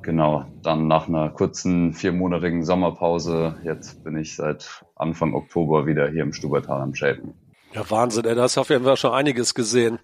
[0.01, 6.23] genau, dann nach einer kurzen viermonatigen Sommerpause, jetzt bin ich seit Anfang Oktober wieder hier
[6.23, 7.33] im Stubertal am Shapen.
[7.71, 9.99] Ja, Wahnsinn, ey, da hast du auf jeden Fall schon einiges gesehen.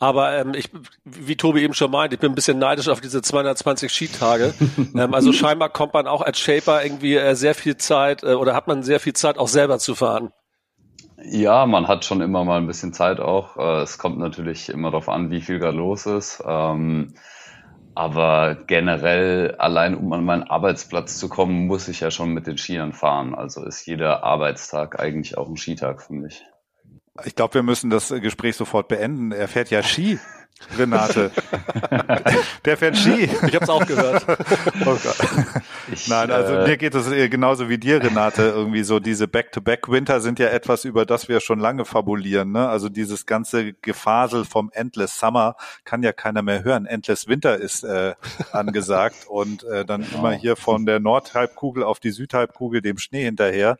[0.00, 0.68] Aber ähm, ich,
[1.04, 4.52] wie Tobi eben schon meint, ich bin ein bisschen neidisch auf diese 220 Skitage.
[4.96, 8.52] ähm, also scheinbar kommt man auch als Shaper irgendwie äh, sehr viel Zeit äh, oder
[8.52, 10.32] hat man sehr viel Zeit auch selber zu fahren.
[11.24, 13.56] Ja, man hat schon immer mal ein bisschen Zeit auch.
[13.56, 16.42] Äh, es kommt natürlich immer darauf an, wie viel gerade los ist.
[16.46, 17.14] Ähm,
[17.94, 22.56] aber generell, allein um an meinen Arbeitsplatz zu kommen, muss ich ja schon mit den
[22.56, 23.34] Skiern fahren.
[23.34, 26.44] Also ist jeder Arbeitstag eigentlich auch ein Skitag für mich.
[27.24, 29.32] Ich glaube, wir müssen das Gespräch sofort beenden.
[29.32, 30.20] Er fährt ja Ski.
[30.76, 31.30] Renate.
[32.64, 33.24] Der fährt Ski.
[33.24, 34.26] Ich habe es auch gehört.
[34.84, 34.96] Oh
[35.92, 38.42] ich, Nein, also äh, mir geht es genauso wie dir, Renate.
[38.42, 42.52] Irgendwie so diese Back-to-Back-Winter sind ja etwas, über das wir schon lange fabulieren.
[42.52, 42.68] Ne?
[42.68, 46.86] Also dieses ganze Gefasel vom Endless Summer kann ja keiner mehr hören.
[46.86, 48.14] Endless Winter ist äh,
[48.52, 50.18] angesagt und äh, dann genau.
[50.18, 53.78] immer hier von der Nordhalbkugel auf die Südhalbkugel dem Schnee hinterher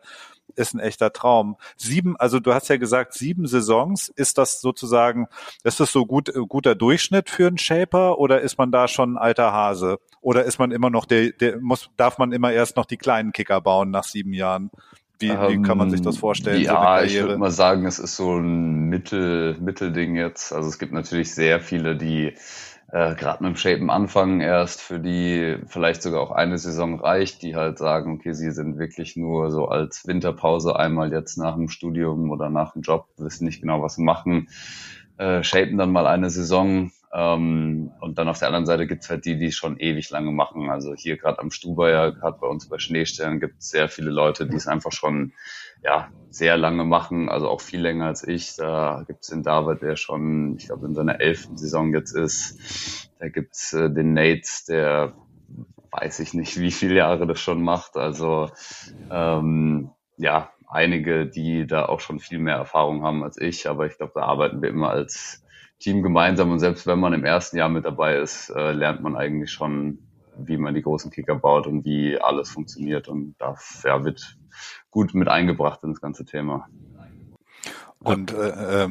[0.57, 1.57] ist ein echter Traum.
[1.77, 5.29] Sieben, also du hast ja gesagt, sieben Saisons, ist das sozusagen,
[5.65, 9.19] ist das so gut, guter Durchschnitt für einen Shaper oder ist man da schon ein
[9.19, 9.99] alter Hase?
[10.21, 13.33] Oder ist man immer noch der, der muss, darf man immer erst noch die kleinen
[13.33, 14.71] Kicker bauen nach sieben Jahren?
[15.21, 16.63] Wie, wie kann man sich das ähm, vorstellen?
[16.63, 20.53] Ja, so ich würde mal sagen, es ist so ein Mittel, Mittelding jetzt.
[20.53, 22.35] Also es gibt natürlich sehr viele, die
[22.91, 27.43] äh, gerade mit dem Shapen anfangen erst, für die vielleicht sogar auch eine Saison reicht,
[27.43, 31.69] die halt sagen, okay, sie sind wirklich nur so als Winterpause einmal jetzt nach dem
[31.69, 34.49] Studium oder nach dem Job, wissen nicht genau, was sie machen,
[35.19, 36.91] äh, shapen dann mal eine Saison.
[37.13, 40.71] Ähm, und dann auf der anderen Seite gibt's halt die, die schon ewig lange machen.
[40.71, 44.47] Also hier gerade am Stuber, gerade bei uns bei Schneestellen, gibt es sehr viele Leute,
[44.47, 45.33] die es einfach schon
[45.83, 48.57] ja, sehr lange machen, also auch viel länger als ich.
[48.57, 53.11] Da gibt's den David, der schon, ich glaube, in seiner elften Saison jetzt ist.
[53.19, 55.15] Da gibt's äh, den Nate, der
[55.91, 57.97] weiß ich nicht, wie viele Jahre das schon macht.
[57.97, 58.51] Also
[59.11, 63.97] ähm, ja, einige, die da auch schon viel mehr Erfahrung haben als ich, aber ich
[63.97, 65.45] glaube, da arbeiten wir immer als
[65.79, 69.17] Team gemeinsam und selbst wenn man im ersten Jahr mit dabei ist, äh, lernt man
[69.17, 69.99] eigentlich schon,
[70.37, 74.37] wie man die großen Kicker baut und wie alles funktioniert und da ja, wird
[74.91, 76.69] gut mit eingebracht in das ganze Thema.
[78.01, 78.89] Und äh, äh,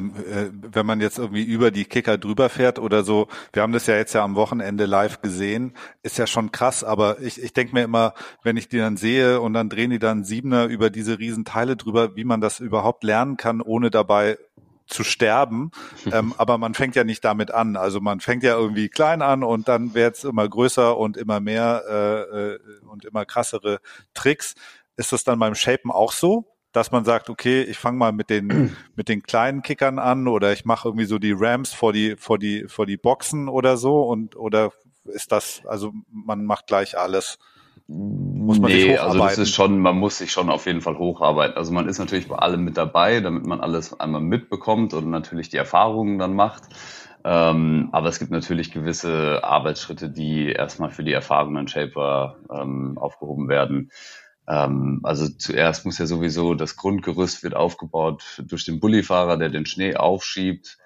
[0.52, 3.96] wenn man jetzt irgendwie über die Kicker drüber fährt oder so, wir haben das ja
[3.96, 7.84] jetzt ja am Wochenende live gesehen, ist ja schon krass, aber ich, ich denke mir
[7.84, 11.76] immer, wenn ich die dann sehe und dann drehen die dann Siebener über diese Riesenteile
[11.76, 14.36] drüber, wie man das überhaupt lernen kann, ohne dabei
[14.88, 15.70] zu sterben.
[16.12, 17.76] ähm, aber man fängt ja nicht damit an.
[17.76, 21.40] Also man fängt ja irgendwie klein an und dann wird es immer größer und immer
[21.40, 22.58] mehr äh, äh,
[22.90, 23.80] und immer krassere
[24.14, 24.54] Tricks.
[24.98, 26.44] Ist das dann beim Shapen auch so?
[26.72, 30.52] Dass man sagt, okay, ich fange mal mit den mit den kleinen Kickern an oder
[30.52, 34.02] ich mache irgendwie so die Rams vor die vor die vor die Boxen oder so
[34.02, 34.72] und oder
[35.04, 37.38] ist das also man macht gleich alles?
[37.86, 39.20] Muss man nee, sich hocharbeiten?
[39.20, 41.56] also das ist schon, man muss sich schon auf jeden Fall hocharbeiten.
[41.56, 45.48] Also man ist natürlich bei allem mit dabei, damit man alles einmal mitbekommt und natürlich
[45.48, 46.64] die Erfahrungen dann macht.
[47.24, 53.48] Ähm, aber es gibt natürlich gewisse Arbeitsschritte, die erstmal für die erfahrenen Shaper ähm, aufgehoben
[53.48, 53.90] werden.
[54.48, 59.66] Ähm, also zuerst muss ja sowieso das Grundgerüst wird aufgebaut durch den Bullifahrer, der den
[59.66, 60.78] Schnee aufschiebt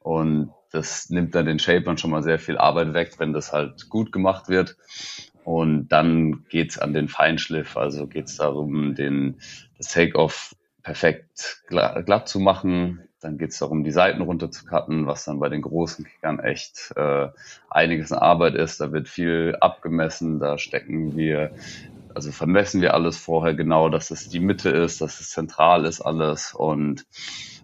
[0.00, 3.88] und das nimmt dann den Shapern schon mal sehr viel Arbeit weg, wenn das halt
[3.88, 4.76] gut gemacht wird.
[5.44, 9.40] Und dann geht's an den Feinschliff, also geht's darum, den,
[9.78, 13.00] das Take-Off perfekt glatt zu machen.
[13.20, 16.92] Dann geht's darum, die Seiten runter zu cutten, was dann bei den großen Kickern echt
[16.96, 17.28] äh,
[17.68, 18.80] einiges an Arbeit ist.
[18.80, 21.50] Da wird viel abgemessen, da stecken wir,
[22.14, 26.00] also vermessen wir alles vorher genau, dass es die Mitte ist, dass es zentral ist
[26.00, 27.06] alles und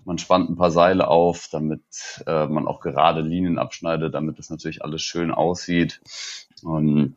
[0.05, 1.83] man spannt ein paar Seile auf, damit
[2.27, 6.01] äh, man auch gerade Linien abschneidet, damit es natürlich alles schön aussieht.
[6.63, 7.17] Und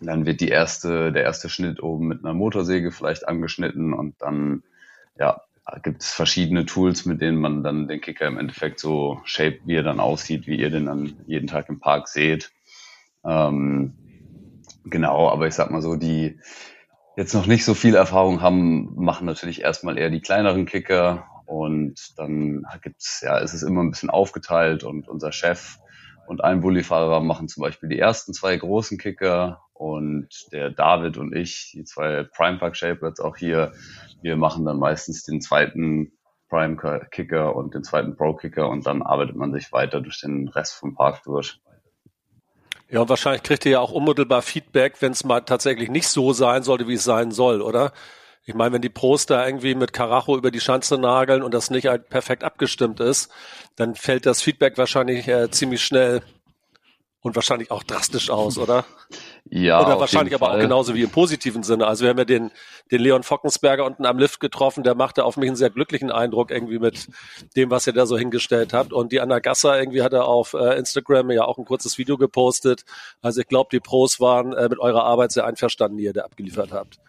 [0.00, 4.62] dann wird die erste, der erste Schnitt oben mit einer Motorsäge vielleicht angeschnitten und dann
[5.18, 5.42] ja,
[5.82, 9.74] gibt es verschiedene Tools, mit denen man dann den Kicker im Endeffekt so shape, wie
[9.74, 12.50] er dann aussieht, wie ihr den dann jeden Tag im Park seht.
[13.22, 13.92] Ähm,
[14.84, 16.40] genau, aber ich sag mal so, die
[17.16, 22.14] jetzt noch nicht so viel Erfahrung haben, machen natürlich erstmal eher die kleineren Kicker und
[22.16, 25.78] dann gibt's, ja, ist es immer ein bisschen aufgeteilt und unser Chef
[26.26, 31.34] und ein Bullifahrer machen zum Beispiel die ersten zwei großen Kicker und der David und
[31.34, 33.72] ich, die zwei Prime Park Shapers auch hier,
[34.22, 36.12] wir machen dann meistens den zweiten
[36.48, 36.76] Prime
[37.10, 40.74] Kicker und den zweiten Pro Kicker und dann arbeitet man sich weiter durch den Rest
[40.74, 41.60] vom Park durch.
[42.90, 46.32] Ja, und wahrscheinlich kriegt ihr ja auch unmittelbar Feedback, wenn es mal tatsächlich nicht so
[46.32, 47.92] sein sollte, wie es sein soll, oder?
[48.44, 51.70] Ich meine, wenn die Pros da irgendwie mit Karacho über die Schanze nageln und das
[51.70, 53.30] nicht halt perfekt abgestimmt ist,
[53.76, 56.22] dann fällt das Feedback wahrscheinlich äh, ziemlich schnell
[57.22, 58.84] und wahrscheinlich auch drastisch aus, oder?
[59.52, 59.84] Ja.
[59.84, 60.58] Oder wahrscheinlich aber Fall.
[60.58, 61.86] auch genauso wie im positiven Sinne.
[61.86, 62.52] Also wir haben ja den,
[62.92, 66.52] den Leon Fockensberger unten am Lift getroffen, der machte auf mich einen sehr glücklichen Eindruck
[66.52, 67.08] irgendwie mit
[67.56, 68.92] dem, was ihr da so hingestellt habt.
[68.92, 72.16] Und die Anna Gasser irgendwie hat er auf äh, Instagram ja auch ein kurzes Video
[72.16, 72.84] gepostet.
[73.22, 76.20] Also ich glaube, die Pros waren äh, mit eurer Arbeit sehr einverstanden, die ihr da
[76.20, 77.00] abgeliefert habt.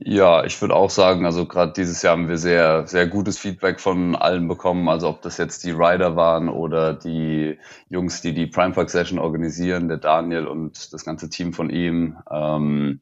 [0.00, 3.80] Ja, ich würde auch sagen, also gerade dieses Jahr haben wir sehr, sehr gutes Feedback
[3.80, 4.88] von allen bekommen.
[4.88, 7.58] Also ob das jetzt die Rider waren oder die
[7.88, 12.16] Jungs, die die Prime Park Session organisieren, der Daniel und das ganze Team von ihm.
[12.30, 13.00] Ähm,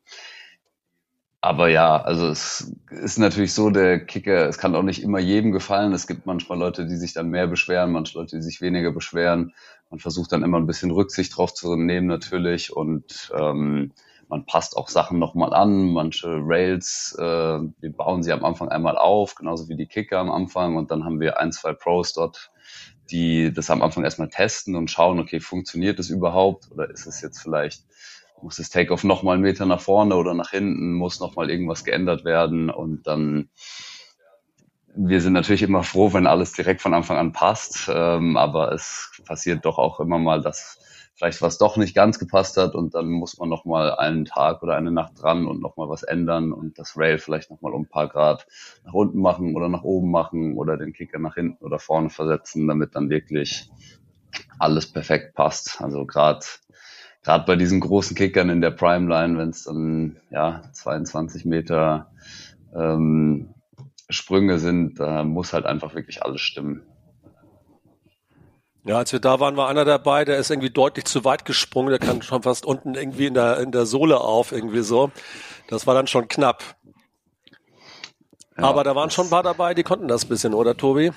[1.41, 5.53] aber ja, also es ist natürlich so, der Kicker, es kann auch nicht immer jedem
[5.53, 5.93] gefallen.
[5.93, 9.55] Es gibt manchmal Leute, die sich dann mehr beschweren, manche Leute, die sich weniger beschweren.
[9.91, 13.93] Man versucht dann immer ein bisschen Rücksicht drauf zu nehmen natürlich und ähm,
[14.29, 15.93] man passt auch Sachen nochmal an.
[15.93, 20.31] Manche Rails, äh, wir bauen sie am Anfang einmal auf, genauso wie die Kicker am
[20.31, 20.77] Anfang.
[20.77, 22.51] Und dann haben wir ein, zwei Pros dort,
[23.11, 26.71] die das am Anfang erstmal testen und schauen, okay, funktioniert das überhaupt?
[26.73, 27.85] Oder ist es jetzt vielleicht,
[28.43, 32.25] muss das Takeoff nochmal einen Meter nach vorne oder nach hinten, muss nochmal irgendwas geändert
[32.25, 32.71] werden?
[32.71, 33.51] Und dann
[34.97, 39.11] wir sind natürlich immer froh, wenn alles direkt von Anfang an passt, ähm, aber es
[39.27, 40.79] passiert doch auch immer mal, dass
[41.17, 44.63] vielleicht was doch nicht ganz gepasst hat und dann muss man noch mal einen Tag
[44.63, 47.73] oder eine Nacht dran und noch mal was ändern und das Rail vielleicht noch mal
[47.73, 48.47] um ein paar Grad
[48.85, 52.69] nach unten machen oder nach oben machen oder den Kicker nach hinten oder vorne versetzen,
[52.69, 53.71] damit dann wirklich
[54.59, 55.81] alles perfekt passt.
[55.81, 56.45] Also gerade
[57.23, 62.11] gerade bei diesen großen Kickern in der Prime Line, wenn es dann ja 22 Meter
[62.75, 63.55] ähm,
[64.09, 66.83] Sprünge sind, da muss halt einfach wirklich alles stimmen.
[68.87, 71.91] Ja, als wir da waren, war einer dabei, der ist irgendwie deutlich zu weit gesprungen,
[71.91, 75.11] der kann schon fast unten irgendwie in der, in der Sohle auf, irgendwie so.
[75.67, 76.63] Das war dann schon knapp.
[78.57, 81.11] Ja, Aber da waren schon ein paar dabei, die konnten das bisschen, oder Tobi?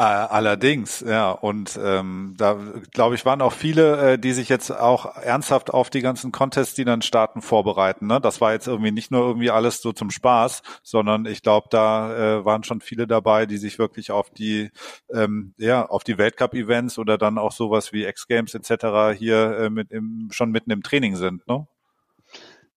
[0.00, 1.30] Äh, allerdings, ja.
[1.30, 2.56] Und ähm, da
[2.90, 6.74] glaube ich, waren auch viele, äh, die sich jetzt auch ernsthaft auf die ganzen Contests,
[6.74, 8.06] die dann starten, vorbereiten.
[8.06, 8.18] Ne?
[8.18, 12.38] Das war jetzt irgendwie nicht nur irgendwie alles so zum Spaß, sondern ich glaube, da
[12.38, 14.70] äh, waren schon viele dabei, die sich wirklich auf die,
[15.12, 19.18] ähm, ja, auf die Weltcup-Events oder dann auch sowas wie X-Games etc.
[19.18, 21.46] hier äh, mit im, schon mitten im Training sind.
[21.46, 21.66] Ne?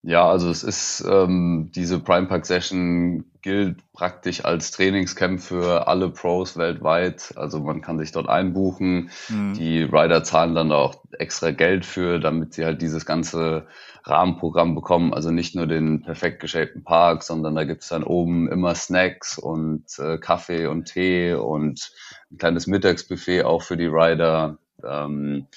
[0.06, 6.10] Ja, also es ist ähm, diese Prime Park Session gilt praktisch als Trainingscamp für alle
[6.10, 7.32] Pros weltweit.
[7.38, 9.12] Also man kann sich dort einbuchen.
[9.30, 9.54] Mhm.
[9.54, 13.66] Die Rider zahlen dann auch extra Geld für, damit sie halt dieses ganze
[14.04, 15.14] Rahmenprogramm bekommen.
[15.14, 19.86] Also nicht nur den perfekt geshapten Park, sondern da gibt's dann oben immer Snacks und
[20.00, 21.94] äh, Kaffee und Tee und
[22.30, 24.58] ein kleines Mittagsbuffet auch für die Rider.
[24.84, 25.48] Ähm,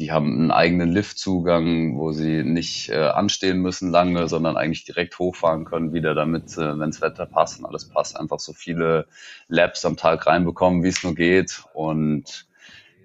[0.00, 5.18] die haben einen eigenen Liftzugang, wo sie nicht äh, anstehen müssen lange, sondern eigentlich direkt
[5.18, 9.06] hochfahren können wieder, damit, äh, wenn das Wetter passt und alles passt, einfach so viele
[9.48, 11.64] Laps am Tag reinbekommen, wie es nur geht.
[11.74, 12.48] Und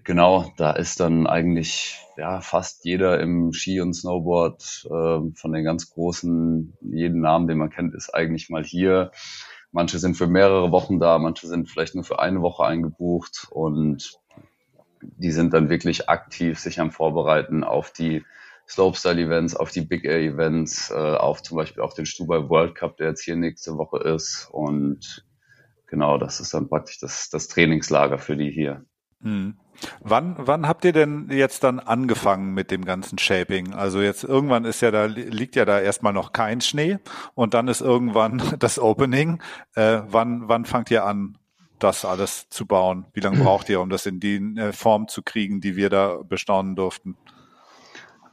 [0.05, 5.65] genau, da ist dann eigentlich ja fast jeder im Ski und Snowboard äh, von den
[5.65, 9.11] ganz großen, jeden Namen, den man kennt, ist eigentlich mal hier.
[9.73, 14.17] Manche sind für mehrere Wochen da, manche sind vielleicht nur für eine Woche eingebucht und
[15.17, 18.23] die sind dann wirklich aktiv sich am Vorbereiten auf die
[18.67, 23.09] Slopestyle-Events, auf die Big Air-Events, äh, auf zum Beispiel auch den Stubai World Cup, der
[23.09, 24.47] jetzt hier nächste Woche ist.
[24.51, 25.25] Und
[25.87, 28.85] genau, das ist dann praktisch das, das Trainingslager für die hier.
[29.21, 29.55] Hm.
[29.99, 33.73] Wann, wann habt ihr denn jetzt dann angefangen mit dem ganzen Shaping?
[33.73, 36.99] Also jetzt irgendwann ist ja da, liegt ja da erstmal noch kein Schnee
[37.33, 39.41] und dann ist irgendwann das Opening.
[39.75, 41.37] Äh, wann, wann fangt ihr an,
[41.79, 43.05] das alles zu bauen?
[43.13, 46.19] Wie lange braucht ihr, um das in die äh, Form zu kriegen, die wir da
[46.27, 47.17] bestaunen durften?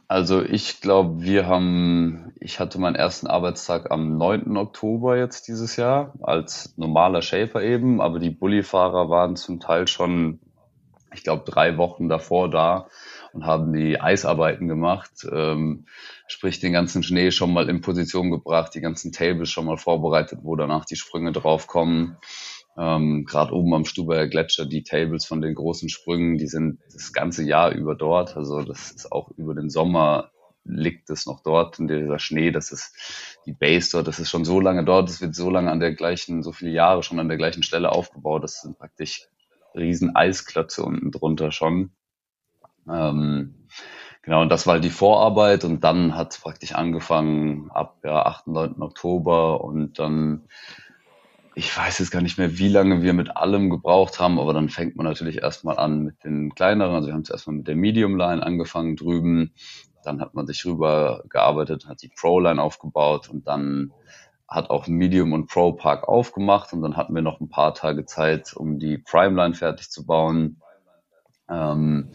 [0.07, 4.57] Also ich glaube, wir haben, ich hatte meinen ersten Arbeitstag am 9.
[4.57, 10.39] Oktober jetzt dieses Jahr als normaler Shaper eben, aber die Bullifahrer waren zum Teil schon,
[11.15, 12.87] ich glaube, drei Wochen davor da
[13.33, 15.85] und haben die Eisarbeiten gemacht, ähm,
[16.27, 20.39] sprich den ganzen Schnee schon mal in Position gebracht, die ganzen Tables schon mal vorbereitet,
[20.43, 22.17] wo danach die Sprünge draufkommen.
[22.77, 27.13] Ähm, Gerade oben am Stuber Gletscher, die Tables von den großen Sprüngen, die sind das
[27.13, 28.35] ganze Jahr über dort.
[28.35, 30.31] Also das ist auch über den Sommer
[30.65, 34.45] liegt es noch dort und dieser Schnee, das ist die Base dort, das ist schon
[34.45, 37.27] so lange dort, es wird so lange an der gleichen, so viele Jahre schon an
[37.27, 38.43] der gleichen Stelle aufgebaut.
[38.43, 39.27] Das sind praktisch
[39.75, 41.91] riesen Eisklötze unten drunter schon.
[42.89, 43.67] Ähm,
[44.21, 48.25] genau, und das war halt die Vorarbeit und dann hat es praktisch angefangen ab ja,
[48.25, 48.47] 8.
[48.47, 48.81] 9.
[48.81, 50.47] Oktober und dann
[51.55, 54.69] ich weiß jetzt gar nicht mehr, wie lange wir mit allem gebraucht haben, aber dann
[54.69, 56.95] fängt man natürlich erstmal an mit den kleineren.
[56.95, 59.53] Also wir haben zuerst mal mit der Medium Line angefangen drüben.
[60.03, 63.91] Dann hat man sich rüber gearbeitet, hat die Pro Line aufgebaut und dann
[64.47, 68.05] hat auch Medium und Pro Park aufgemacht und dann hatten wir noch ein paar Tage
[68.05, 70.61] Zeit, um die Prime Line fertig zu bauen.
[71.49, 72.09] Ähm,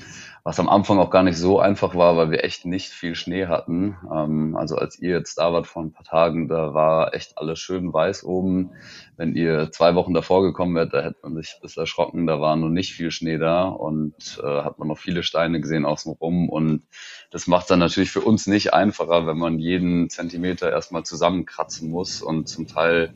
[0.45, 3.47] was am Anfang auch gar nicht so einfach war, weil wir echt nicht viel Schnee
[3.47, 3.97] hatten.
[4.13, 7.59] Ähm, also als ihr jetzt da wart vor ein paar Tagen, da war echt alles
[7.59, 8.71] schön weiß oben.
[9.17, 12.41] Wenn ihr zwei Wochen davor gekommen wärt, da hätte man sich ein bisschen erschrocken, da
[12.41, 16.49] war noch nicht viel Schnee da und äh, hat man noch viele Steine gesehen außenrum.
[16.49, 16.83] Und
[17.31, 22.23] das macht dann natürlich für uns nicht einfacher, wenn man jeden Zentimeter erstmal zusammenkratzen muss
[22.23, 23.13] und zum Teil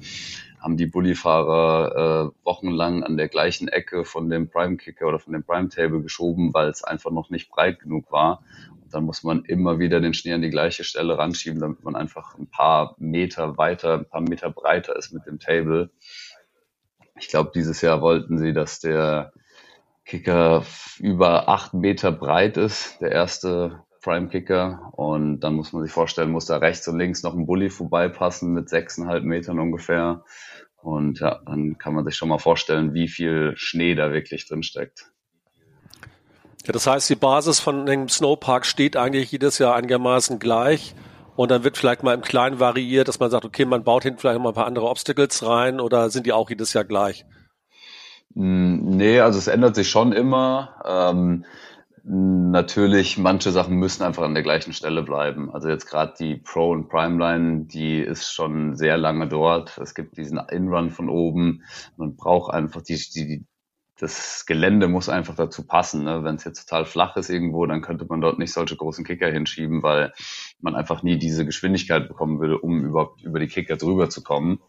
[0.62, 5.32] haben die Bullifahrer äh, wochenlang an der gleichen Ecke von dem Prime Kicker oder von
[5.32, 8.44] dem Prime Table geschoben, weil es einfach noch nicht breit genug war.
[8.80, 11.96] Und dann muss man immer wieder den Schnee an die gleiche Stelle ranschieben, damit man
[11.96, 15.90] einfach ein paar Meter weiter, ein paar Meter breiter ist mit dem Table.
[17.18, 19.32] Ich glaube, dieses Jahr wollten sie, dass der
[20.04, 20.64] Kicker
[20.98, 24.92] über acht Meter breit ist, der erste Prime Kicker.
[24.92, 28.52] Und dann muss man sich vorstellen, muss da rechts und links noch ein Bully vorbeipassen
[28.52, 30.24] mit sechseinhalb Metern ungefähr.
[30.76, 34.62] Und ja, dann kann man sich schon mal vorstellen, wie viel Schnee da wirklich drin
[34.62, 35.12] steckt.
[36.66, 40.94] Ja, das heißt, die Basis von dem Snowpark steht eigentlich jedes Jahr einigermaßen gleich.
[41.34, 44.18] Und dann wird vielleicht mal im Kleinen variiert, dass man sagt, okay, man baut hinten
[44.18, 47.24] vielleicht mal ein paar andere Obstacles rein oder sind die auch jedes Jahr gleich?
[48.34, 50.82] Hm, nee, also es ändert sich schon immer.
[50.84, 51.44] Ähm,
[52.04, 55.52] Natürlich, manche Sachen müssen einfach an der gleichen Stelle bleiben.
[55.52, 59.78] Also jetzt gerade die Pro und Prime Line, die ist schon sehr lange dort.
[59.78, 61.62] Es gibt diesen Inrun von oben.
[61.96, 63.46] Man braucht einfach die, die
[64.02, 66.02] das Gelände muss einfach dazu passen.
[66.02, 66.24] Ne?
[66.24, 69.30] Wenn es jetzt total flach ist irgendwo, dann könnte man dort nicht solche großen Kicker
[69.30, 70.12] hinschieben, weil
[70.60, 74.60] man einfach nie diese Geschwindigkeit bekommen würde, um überhaupt über die Kicker drüber zu kommen.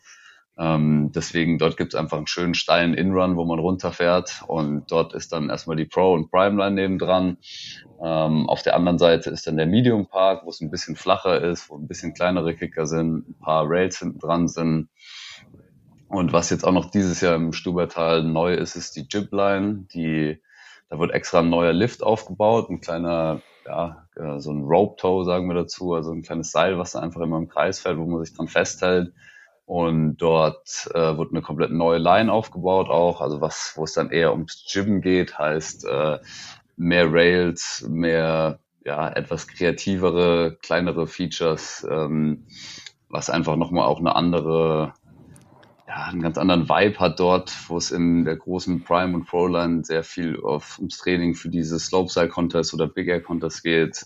[0.55, 5.13] Ähm, deswegen dort gibt es einfach einen schönen steilen Inrun, wo man runterfährt und dort
[5.13, 7.37] ist dann erstmal die Pro und Prime Line nebendran.
[8.03, 11.41] Ähm, auf der anderen Seite ist dann der Medium Park, wo es ein bisschen flacher
[11.41, 14.89] ist, wo ein bisschen kleinere Kicker sind, ein paar Rails hinten dran sind.
[16.07, 19.87] Und was jetzt auch noch dieses Jahr im Stubertal neu ist, ist die Jib Line.
[19.95, 20.39] Die,
[20.87, 25.23] da wird extra ein neuer Lift aufgebaut, ein kleiner, ja, äh, so ein Rope Tow
[25.23, 28.23] sagen wir dazu, also ein kleines Seil, was einfach immer im Kreis fällt, wo man
[28.23, 29.13] sich dran festhält
[29.65, 34.11] und dort äh, wird eine komplett neue Line aufgebaut auch, also was, wo es dann
[34.11, 36.19] eher ums Jibben geht, heißt äh,
[36.75, 42.45] mehr Rails, mehr ja etwas kreativere, kleinere Features, ähm,
[43.09, 44.93] was einfach nochmal auch eine andere,
[45.87, 49.47] ja, einen ganz anderen Vibe hat dort, wo es in der großen Prime und Pro
[49.47, 54.05] Line sehr viel auf, ums Training für diese Slopestyle Contest oder Big Air Contest geht,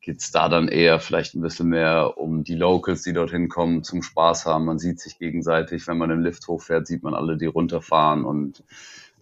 [0.00, 3.82] geht es da dann eher vielleicht ein bisschen mehr um die Locals, die dorthin kommen,
[3.82, 4.64] zum Spaß haben.
[4.64, 8.62] Man sieht sich gegenseitig, wenn man im Lift hochfährt, sieht man alle, die runterfahren und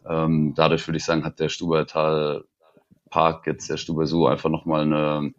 [0.09, 2.45] ähm, dadurch würde ich sagen, hat der Stubertal
[3.11, 5.33] Park jetzt der Stuber Zoo einfach nochmal eine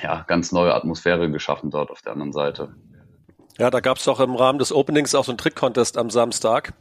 [0.00, 2.74] ja, ganz neue Atmosphäre geschaffen dort auf der anderen Seite.
[3.58, 6.72] Ja, da gab es doch im Rahmen des Openings auch so einen Trick-Contest am Samstag.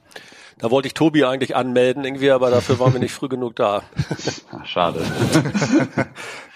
[0.58, 3.84] Da wollte ich Tobi eigentlich anmelden irgendwie, aber dafür waren wir nicht früh genug da.
[4.66, 5.04] Schade.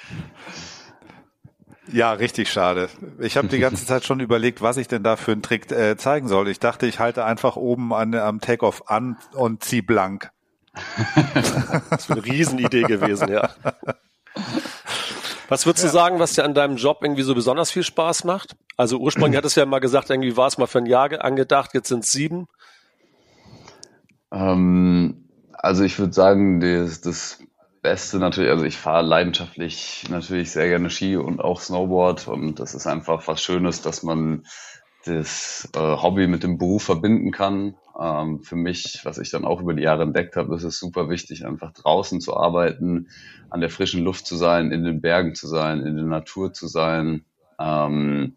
[1.92, 2.90] Ja, richtig schade.
[3.20, 5.98] Ich habe die ganze Zeit schon überlegt, was ich denn da für einen Trick äh,
[5.98, 6.48] zeigen soll.
[6.48, 10.32] Ich dachte, ich halte einfach oben an, am Takeoff an und zieh blank.
[11.90, 13.50] das ist eine Riesenidee gewesen, ja.
[15.48, 15.90] Was würdest ja.
[15.90, 18.56] du sagen, was dir an deinem Job irgendwie so besonders viel Spaß macht?
[18.78, 21.74] Also ursprünglich hattest du ja mal gesagt, irgendwie war es mal für ein Jahr angedacht,
[21.74, 22.48] jetzt sind es sieben.
[24.32, 27.40] Ähm, also ich würde sagen, das, das
[27.86, 32.74] Beste natürlich, also ich fahre leidenschaftlich natürlich sehr gerne Ski und auch Snowboard und das
[32.74, 34.44] ist einfach was Schönes, dass man
[35.06, 37.76] das äh, Hobby mit dem Beruf verbinden kann.
[38.02, 41.10] Ähm, für mich, was ich dann auch über die Jahre entdeckt habe, ist es super
[41.10, 43.10] wichtig, einfach draußen zu arbeiten,
[43.52, 46.66] an der frischen Luft zu sein, in den Bergen zu sein, in der Natur zu
[46.68, 47.24] sein.
[47.60, 48.36] Ähm,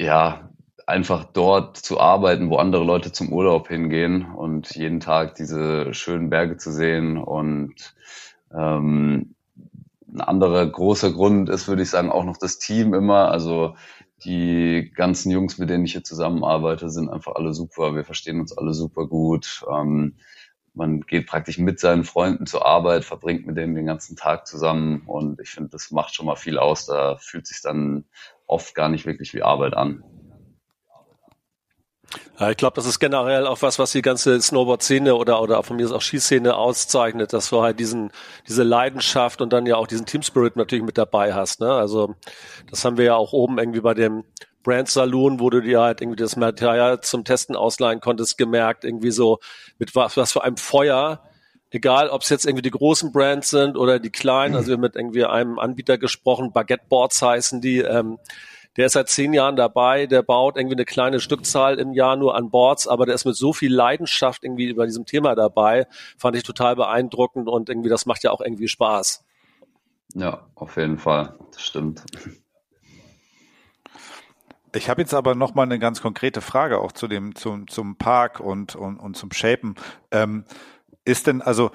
[0.00, 0.51] ja,
[0.86, 6.30] einfach dort zu arbeiten, wo andere Leute zum Urlaub hingehen und jeden Tag diese schönen
[6.30, 7.18] Berge zu sehen.
[7.18, 7.94] Und
[8.54, 9.34] ähm,
[10.12, 13.30] ein anderer großer Grund ist, würde ich sagen, auch noch das Team immer.
[13.30, 13.74] Also
[14.24, 17.94] die ganzen Jungs, mit denen ich hier zusammenarbeite, sind einfach alle super.
[17.94, 19.64] Wir verstehen uns alle super gut.
[19.70, 20.16] Ähm,
[20.74, 25.02] man geht praktisch mit seinen Freunden zur Arbeit, verbringt mit denen den ganzen Tag zusammen
[25.06, 26.86] und ich finde, das macht schon mal viel aus.
[26.86, 28.04] Da fühlt sich dann
[28.46, 30.02] oft gar nicht wirklich wie Arbeit an.
[32.38, 35.76] Ja, ich glaube, das ist generell auch was, was die ganze Snowboard-Szene oder, oder von
[35.76, 38.10] mir ist auch Skiszene auszeichnet, dass du halt diesen,
[38.48, 41.60] diese Leidenschaft und dann ja auch diesen Team Spirit natürlich mit dabei hast.
[41.60, 41.72] Ne?
[41.72, 42.14] Also
[42.70, 44.24] das haben wir ja auch oben irgendwie bei dem
[44.62, 49.10] Brand Saloon, wo du dir halt irgendwie das Material zum Testen ausleihen konntest, gemerkt, irgendwie
[49.10, 49.38] so
[49.78, 51.22] mit was, was für einem Feuer,
[51.70, 54.80] egal ob es jetzt irgendwie die großen Brands sind oder die kleinen, also wir haben
[54.82, 58.18] mit irgendwie einem Anbieter gesprochen, Baguette Boards heißen die, ähm,
[58.76, 62.34] der ist seit zehn Jahren dabei, der baut irgendwie eine kleine Stückzahl im Jahr nur
[62.34, 66.36] an Boards, aber der ist mit so viel Leidenschaft irgendwie bei diesem Thema dabei, fand
[66.36, 69.24] ich total beeindruckend und irgendwie das macht ja auch irgendwie Spaß.
[70.14, 72.02] Ja, auf jeden Fall, das stimmt.
[74.74, 77.96] Ich habe jetzt aber noch mal eine ganz konkrete Frage auch zu dem zum zum
[77.96, 79.74] Park und und, und zum Shapen.
[80.10, 80.44] Ähm,
[81.04, 81.72] ist denn also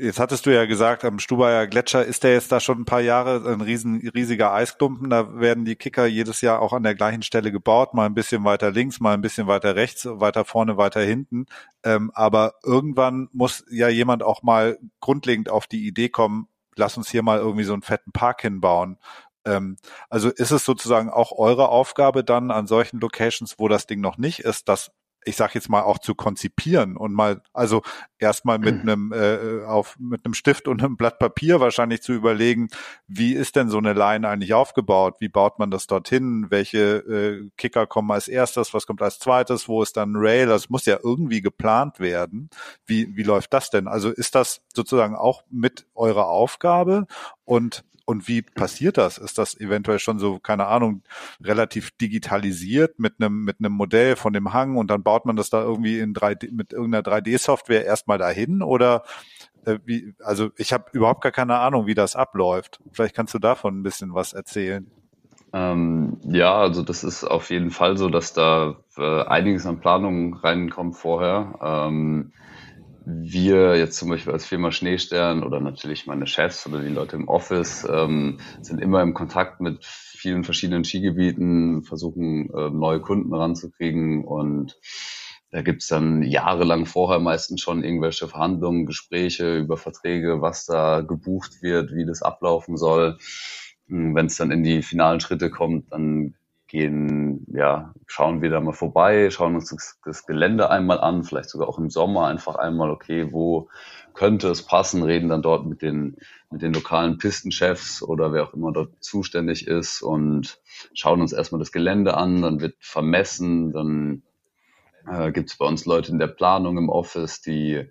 [0.00, 3.00] Jetzt hattest du ja gesagt, am Stubaier Gletscher ist der jetzt da schon ein paar
[3.00, 5.10] Jahre ein riesen, riesiger Eisklumpen.
[5.10, 8.44] Da werden die Kicker jedes Jahr auch an der gleichen Stelle gebaut, mal ein bisschen
[8.44, 11.46] weiter links, mal ein bisschen weiter rechts, weiter vorne, weiter hinten.
[11.82, 16.46] Ähm, aber irgendwann muss ja jemand auch mal grundlegend auf die Idee kommen,
[16.76, 18.98] lass uns hier mal irgendwie so einen fetten Park hinbauen.
[19.44, 19.78] Ähm,
[20.10, 24.16] also ist es sozusagen auch eure Aufgabe dann an solchen Locations, wo das Ding noch
[24.16, 24.92] nicht ist, das
[25.28, 27.82] ich sag jetzt mal auch zu konzipieren und mal also
[28.18, 28.90] erstmal mit mhm.
[28.90, 32.68] einem äh, auf mit einem Stift und einem Blatt Papier wahrscheinlich zu überlegen,
[33.06, 35.16] wie ist denn so eine Line eigentlich aufgebaut?
[35.20, 36.46] Wie baut man das dorthin?
[36.48, 38.72] Welche äh, Kicker kommen als erstes?
[38.72, 39.68] Was kommt als zweites?
[39.68, 40.46] Wo ist dann Rail?
[40.46, 42.48] Das muss ja irgendwie geplant werden.
[42.86, 43.86] Wie wie läuft das denn?
[43.86, 47.06] Also ist das sozusagen auch mit eurer Aufgabe
[47.44, 49.18] und und wie passiert das?
[49.18, 51.02] Ist das eventuell schon so, keine Ahnung,
[51.42, 55.50] relativ digitalisiert mit einem, mit einem Modell von dem Hang und dann baut man das
[55.50, 59.02] da irgendwie in 3D, mit irgendeiner 3D-Software erstmal dahin oder
[59.66, 62.80] äh, wie, also ich habe überhaupt gar keine Ahnung, wie das abläuft.
[62.92, 64.90] Vielleicht kannst du davon ein bisschen was erzählen.
[65.52, 70.32] Ähm, ja, also das ist auf jeden Fall so, dass da äh, einiges an Planungen
[70.32, 71.58] reinkommt vorher.
[71.60, 72.32] Ähm,
[73.10, 77.28] wir jetzt zum Beispiel als Firma Schneestern oder natürlich meine Chefs oder die Leute im
[77.28, 84.24] Office ähm, sind immer im Kontakt mit vielen verschiedenen Skigebieten, versuchen äh, neue Kunden ranzukriegen
[84.24, 84.78] und
[85.50, 91.62] da gibt's dann jahrelang vorher meistens schon irgendwelche Verhandlungen, Gespräche über Verträge, was da gebucht
[91.62, 93.16] wird, wie das ablaufen soll.
[93.86, 96.34] Hm, Wenn es dann in die finalen Schritte kommt, dann
[96.68, 101.48] gehen, ja, schauen wir da mal vorbei, schauen uns das, das, Gelände einmal an, vielleicht
[101.48, 103.68] sogar auch im Sommer einfach einmal, okay, wo
[104.14, 106.16] könnte es passen, reden dann dort mit den,
[106.50, 110.60] mit den lokalen Pistenchefs oder wer auch immer dort zuständig ist und
[110.92, 114.22] schauen uns erstmal das Gelände an, dann wird vermessen, dann
[115.10, 117.90] äh, gibt es bei uns Leute in der Planung im Office, die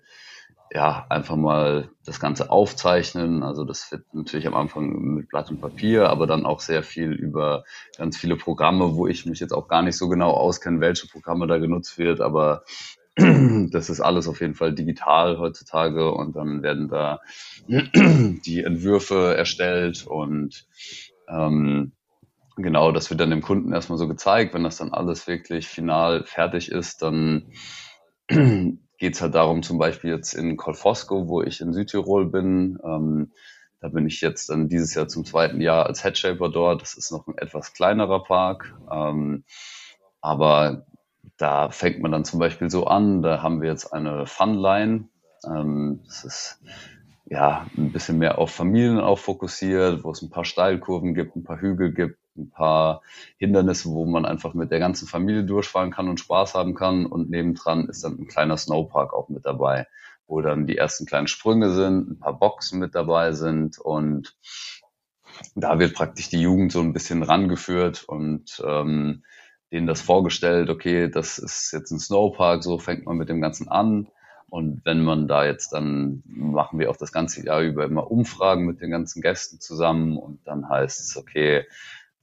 [0.70, 3.42] ja, einfach mal das Ganze aufzeichnen.
[3.42, 7.12] Also das wird natürlich am Anfang mit Blatt und Papier, aber dann auch sehr viel
[7.12, 7.64] über
[7.96, 11.46] ganz viele Programme, wo ich mich jetzt auch gar nicht so genau auskenne, welche Programme
[11.46, 12.64] da genutzt wird, aber
[13.16, 17.20] das ist alles auf jeden Fall digital heutzutage und dann werden da
[17.66, 20.66] die Entwürfe erstellt und
[21.28, 21.92] ähm,
[22.56, 24.54] genau, das wird dann dem Kunden erstmal so gezeigt.
[24.54, 27.50] Wenn das dann alles wirklich final fertig ist, dann
[28.98, 33.32] geht es halt darum, zum Beispiel jetzt in Kolfosco, wo ich in Südtirol bin, ähm,
[33.80, 36.82] da bin ich jetzt dann dieses Jahr zum zweiten Jahr als Headshaper dort.
[36.82, 38.74] Das ist noch ein etwas kleinerer Park.
[38.90, 39.44] Ähm,
[40.20, 40.86] aber
[41.36, 45.08] da fängt man dann zum Beispiel so an, da haben wir jetzt eine Funline.
[45.46, 46.60] Ähm, das ist
[47.26, 51.44] ja ein bisschen mehr auf Familien auch fokussiert, wo es ein paar Steilkurven gibt, ein
[51.44, 53.02] paar Hügel gibt, ein paar
[53.38, 57.06] Hindernisse, wo man einfach mit der ganzen Familie durchfahren kann und Spaß haben kann.
[57.06, 59.86] Und nebendran ist dann ein kleiner Snowpark auch mit dabei.
[60.26, 64.36] wo dann die ersten kleinen Sprünge sind, ein paar Boxen mit dabei sind und
[65.54, 69.24] da wird praktisch die Jugend so ein bisschen rangeführt und ähm,
[69.72, 73.68] denen das vorgestellt, okay, das ist jetzt ein Snowpark, so fängt man mit dem Ganzen
[73.68, 74.08] an.
[74.50, 78.64] Und wenn man da jetzt dann, machen wir auch das ganze Jahr über immer Umfragen
[78.64, 81.66] mit den ganzen Gästen zusammen und dann heißt es, okay,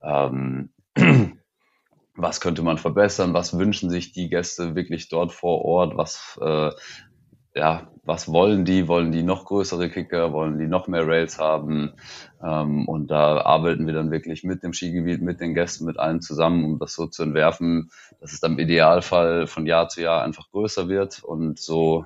[0.01, 0.69] ähm,
[2.15, 6.71] was könnte man verbessern, was wünschen sich die Gäste wirklich dort vor Ort, was äh,
[7.55, 8.87] ja, was wollen die?
[8.89, 10.33] Wollen die noch größere Kicker?
[10.33, 11.93] Wollen die noch mehr Rails haben?
[12.43, 16.21] Ähm, und da arbeiten wir dann wirklich mit dem Skigebiet, mit den Gästen, mit allen
[16.21, 17.89] zusammen, um das so zu entwerfen,
[18.19, 22.05] dass es dann im Idealfall von Jahr zu Jahr einfach größer wird und so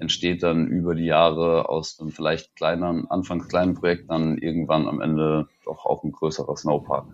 [0.00, 5.00] entsteht dann über die Jahre aus einem vielleicht kleineren, anfangs kleinen Projekt dann irgendwann am
[5.00, 7.06] Ende doch auch ein größerer Snowpark.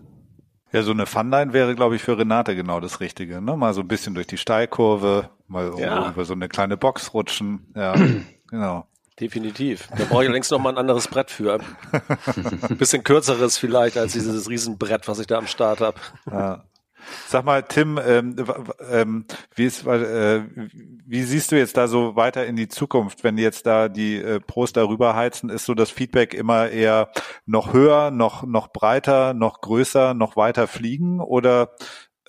[0.71, 3.41] Ja, so eine Funline wäre, glaube ich, für Renate genau das Richtige.
[3.41, 3.55] Ne?
[3.55, 6.09] Mal so ein bisschen durch die Steilkurve, mal ja.
[6.09, 7.67] über so eine kleine Box rutschen.
[7.75, 7.95] Ja,
[8.49, 8.85] genau.
[9.19, 9.87] Definitiv.
[9.97, 11.59] Da brauche ich längst noch mal ein anderes Brett für.
[12.69, 15.97] Ein bisschen kürzeres vielleicht als dieses Riesenbrett, was ich da am Start habe.
[16.29, 16.65] Ja.
[17.27, 18.35] Sag mal, Tim, ähm,
[18.89, 19.25] ähm,
[19.55, 20.43] wie, ist, äh,
[21.05, 24.39] wie siehst du jetzt da so weiter in die Zukunft, wenn jetzt da die äh,
[24.39, 25.49] Pros darüber heizen?
[25.49, 27.09] Ist so das Feedback immer eher
[27.45, 31.71] noch höher, noch, noch breiter, noch größer, noch weiter fliegen oder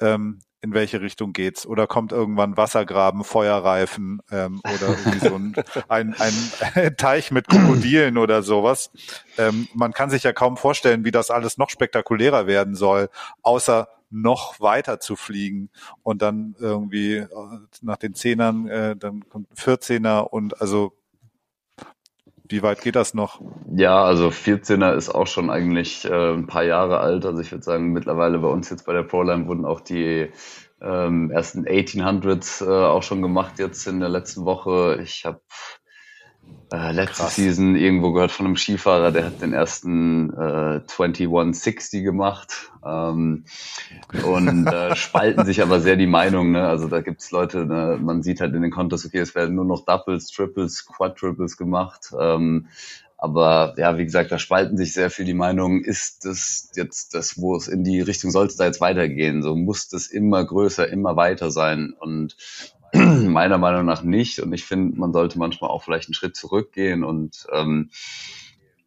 [0.00, 1.66] ähm, in welche Richtung geht's?
[1.66, 5.54] Oder kommt irgendwann Wassergraben, Feuerreifen ähm, oder irgendwie so ein,
[5.88, 8.90] ein, ein Teich mit Krokodilen oder sowas?
[9.38, 13.10] Ähm, man kann sich ja kaum vorstellen, wie das alles noch spektakulärer werden soll,
[13.42, 15.70] außer noch weiter zu fliegen
[16.02, 17.28] und dann irgendwie äh,
[17.82, 20.92] nach den Zehnern, äh, dann kommt 14er und also
[22.48, 23.40] wie weit geht das noch?
[23.74, 27.24] Ja, also 14er ist auch schon eigentlich äh, ein paar Jahre alt.
[27.26, 30.30] Also ich würde sagen, mittlerweile bei uns jetzt bei der Proline wurden auch die
[30.80, 35.00] ähm, ersten 1800s äh, auch schon gemacht jetzt in der letzten Woche.
[35.02, 35.40] Ich habe
[36.72, 37.36] äh, letzte Krass.
[37.36, 42.72] Season irgendwo gehört von einem Skifahrer, der hat den ersten äh, 2160 gemacht.
[42.84, 43.44] Ähm,
[44.24, 46.52] und äh, spalten sich aber sehr die Meinungen.
[46.52, 46.66] Ne?
[46.66, 47.98] Also da gibt's Leute, ne?
[48.00, 52.12] man sieht halt in den Contests, okay, es werden nur noch Doubles, Triples, Quadruples gemacht.
[52.18, 52.66] Ähm,
[53.18, 55.82] aber ja, wie gesagt, da spalten sich sehr viel die Meinungen.
[55.82, 59.42] Ist das jetzt das, wo es in die Richtung soll es da jetzt weitergehen?
[59.42, 61.94] So muss das immer größer, immer weiter sein.
[61.98, 62.36] Und
[62.94, 64.40] Meiner Meinung nach nicht.
[64.40, 67.90] Und ich finde, man sollte manchmal auch vielleicht einen Schritt zurückgehen und ähm,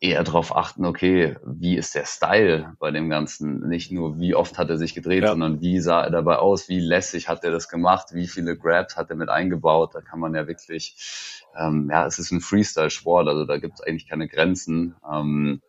[0.02, 3.68] eher darauf achten, okay, wie ist der Style bei dem Ganzen?
[3.68, 5.30] Nicht nur, wie oft hat er sich gedreht, ja.
[5.30, 8.96] sondern wie sah er dabei aus, wie lässig hat er das gemacht, wie viele Grabs
[8.96, 9.96] hat er mit eingebaut.
[9.96, 13.82] Da kann man ja wirklich, ähm, ja, es ist ein Freestyle-Sport, also da gibt es
[13.82, 15.62] eigentlich keine Grenzen, ähm,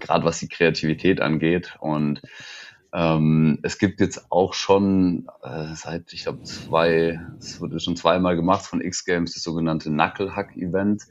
[0.00, 1.76] gerade was die Kreativität angeht.
[1.78, 2.20] Und
[2.94, 8.36] ähm, es gibt jetzt auch schon äh, seit, ich glaube, zwei, es wurde schon zweimal
[8.36, 11.04] gemacht von X-Games, das sogenannte Knucklehack-Event,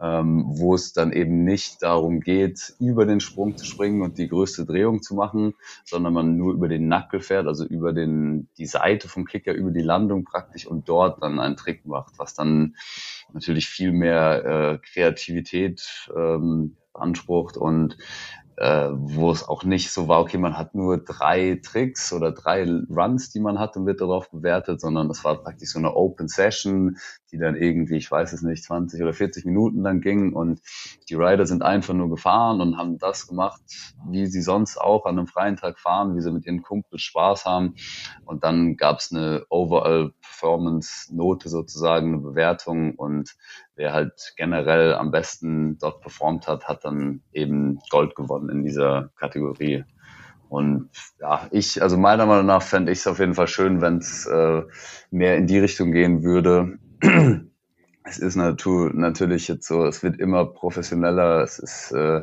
[0.00, 4.28] ähm, wo es dann eben nicht darum geht, über den Sprung zu springen und die
[4.28, 8.66] größte Drehung zu machen, sondern man nur über den Knuckle fährt, also über den, die
[8.66, 12.76] Seite vom Kicker, über die Landung praktisch und dort dann einen Trick macht, was dann
[13.32, 17.98] natürlich viel mehr äh, Kreativität ähm, beansprucht und
[18.56, 22.64] äh, wo es auch nicht so war, okay, man hat nur drei Tricks oder drei
[22.64, 26.28] Runs, die man hat und wird darauf bewertet, sondern es war praktisch so eine Open
[26.28, 26.96] Session,
[27.30, 30.60] die dann irgendwie, ich weiß es nicht, 20 oder 40 Minuten dann ging und
[31.08, 33.60] die Rider sind einfach nur gefahren und haben das gemacht,
[34.08, 37.44] wie sie sonst auch an einem freien Tag fahren, wie sie mit ihren Kumpels Spaß
[37.44, 37.74] haben.
[38.24, 43.36] Und dann gab es eine Overall Performance Note sozusagen, eine Bewertung und
[43.76, 49.10] wer halt generell am besten dort performt hat, hat dann eben Gold gewonnen in dieser
[49.16, 49.84] Kategorie.
[50.48, 53.98] Und ja, ich, also meiner Meinung nach fände ich es auf jeden Fall schön, wenn
[53.98, 54.62] es äh,
[55.10, 56.78] mehr in die Richtung gehen würde.
[58.04, 62.22] es ist natürlich jetzt so, es wird immer professioneller, es ist äh,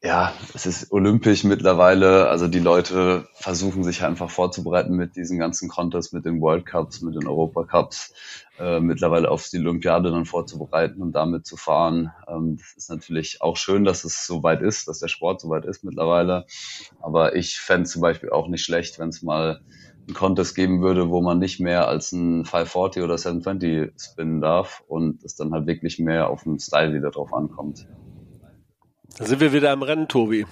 [0.00, 2.28] ja, es ist olympisch mittlerweile.
[2.28, 7.00] Also die Leute versuchen sich einfach vorzubereiten mit diesen ganzen Contests, mit den World Cups,
[7.00, 8.14] mit den Europa Cups,
[8.60, 12.12] äh, mittlerweile auf die Olympiade dann vorzubereiten und damit zu fahren.
[12.28, 15.48] Ähm, das ist natürlich auch schön, dass es so weit ist, dass der Sport so
[15.48, 16.46] weit ist mittlerweile.
[17.00, 19.62] Aber ich fände zum Beispiel auch nicht schlecht, wenn es mal
[20.06, 24.84] einen Contest geben würde, wo man nicht mehr als ein 540 oder 720 spinnen darf
[24.86, 27.88] und es dann halt wirklich mehr auf den Style wieder drauf ankommt.
[29.14, 30.46] Sind wir wieder im Rennen, Tobi.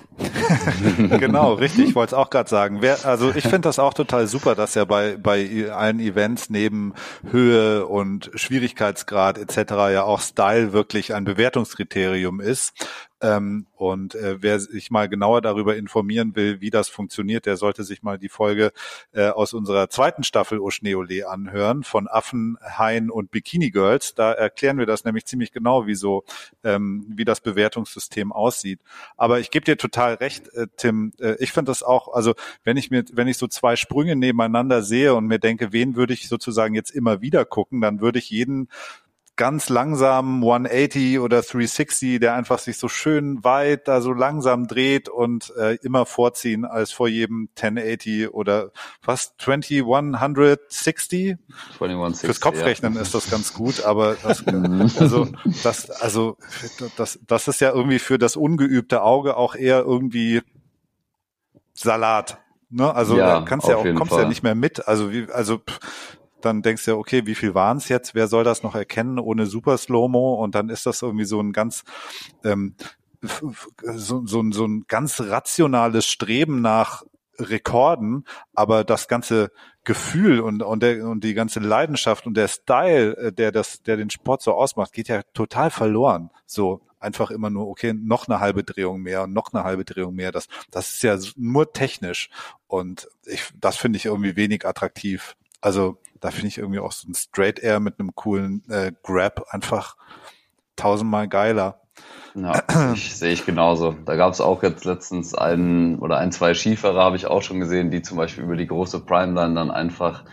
[1.19, 1.91] genau, richtig.
[1.91, 2.79] Ich wollte es auch gerade sagen.
[2.81, 6.95] Wer, also ich finde das auch total super, dass ja bei, bei allen Events neben
[7.31, 9.73] Höhe und Schwierigkeitsgrad etc.
[9.93, 12.73] ja auch Style wirklich ein Bewertungskriterium ist.
[13.23, 17.83] Ähm, und äh, wer sich mal genauer darüber informieren will, wie das funktioniert, der sollte
[17.83, 18.73] sich mal die Folge
[19.13, 24.15] äh, aus unserer zweiten Staffel Oschneole anhören von Affen, Haien und Bikini Girls.
[24.15, 26.25] Da erklären wir das nämlich ziemlich genau, wie so,
[26.63, 28.81] ähm, wie das Bewertungssystem aussieht.
[29.17, 31.13] Aber ich gebe dir total recht, äh, Tim.
[31.19, 34.83] Äh, ich finde das auch, also wenn ich mir, wenn ich so zwei Sprünge nebeneinander
[34.83, 38.29] sehe und mir denke, wen würde ich sozusagen jetzt immer wieder gucken, dann würde ich
[38.29, 38.69] jeden
[39.37, 45.09] ganz langsam 180 oder 360, der einfach sich so schön weit da so langsam dreht
[45.09, 48.71] und äh, immer vorziehen als vor jedem 1080 oder
[49.05, 51.37] was 2160.
[51.77, 53.03] 2160 Fürs Kopfrechnen ja.
[53.03, 54.45] ist das ganz gut, aber das,
[54.99, 55.29] also
[55.63, 56.39] das also
[56.97, 60.41] das das ist ja irgendwie für das ungeübte Auge auch eher irgendwie
[61.75, 62.39] Salat.
[62.71, 62.95] Ne?
[62.95, 64.23] Also ja, kannst ja auch kommst Fall.
[64.23, 64.89] ja nicht mehr mit.
[64.89, 65.79] Also wie also pff,
[66.47, 68.15] dann denkst du ja, okay, wie viel waren es jetzt?
[68.15, 70.35] Wer soll das noch erkennen ohne Super Slow-Mo?
[70.35, 71.85] Und dann ist das irgendwie so ein ganz
[72.45, 72.75] ähm,
[73.23, 77.03] so, so, so ein ganz rationales Streben nach
[77.39, 78.25] Rekorden,
[78.55, 79.51] aber das ganze
[79.85, 83.97] Gefühl und, und, der, und die ganze Leidenschaft und der Style, äh, der das, der
[83.97, 86.31] den Sport so ausmacht, geht ja total verloren.
[86.47, 90.15] So einfach immer nur, okay, noch eine halbe Drehung mehr und noch eine halbe Drehung
[90.15, 90.33] mehr.
[90.33, 92.31] Das, das ist ja nur technisch.
[92.67, 95.37] Und ich, das finde ich irgendwie wenig attraktiv.
[95.61, 99.47] Also da finde ich irgendwie auch so ein Straight Air mit einem coolen äh, Grab
[99.51, 99.97] einfach
[100.77, 101.81] tausendmal geiler.
[102.35, 102.63] Ja,
[102.95, 103.97] sehe ich genauso.
[104.05, 107.61] Da gab es auch jetzt letztens einen oder ein, zwei Skifahrer habe ich auch schon
[107.61, 110.25] gesehen, die zum Beispiel über die große Primeline dann einfach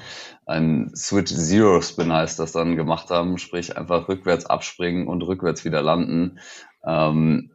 [0.46, 5.64] ein Switch Zero Spin heißt das dann gemacht haben, sprich einfach rückwärts abspringen und rückwärts
[5.64, 6.40] wieder landen.
[6.86, 7.53] Ähm,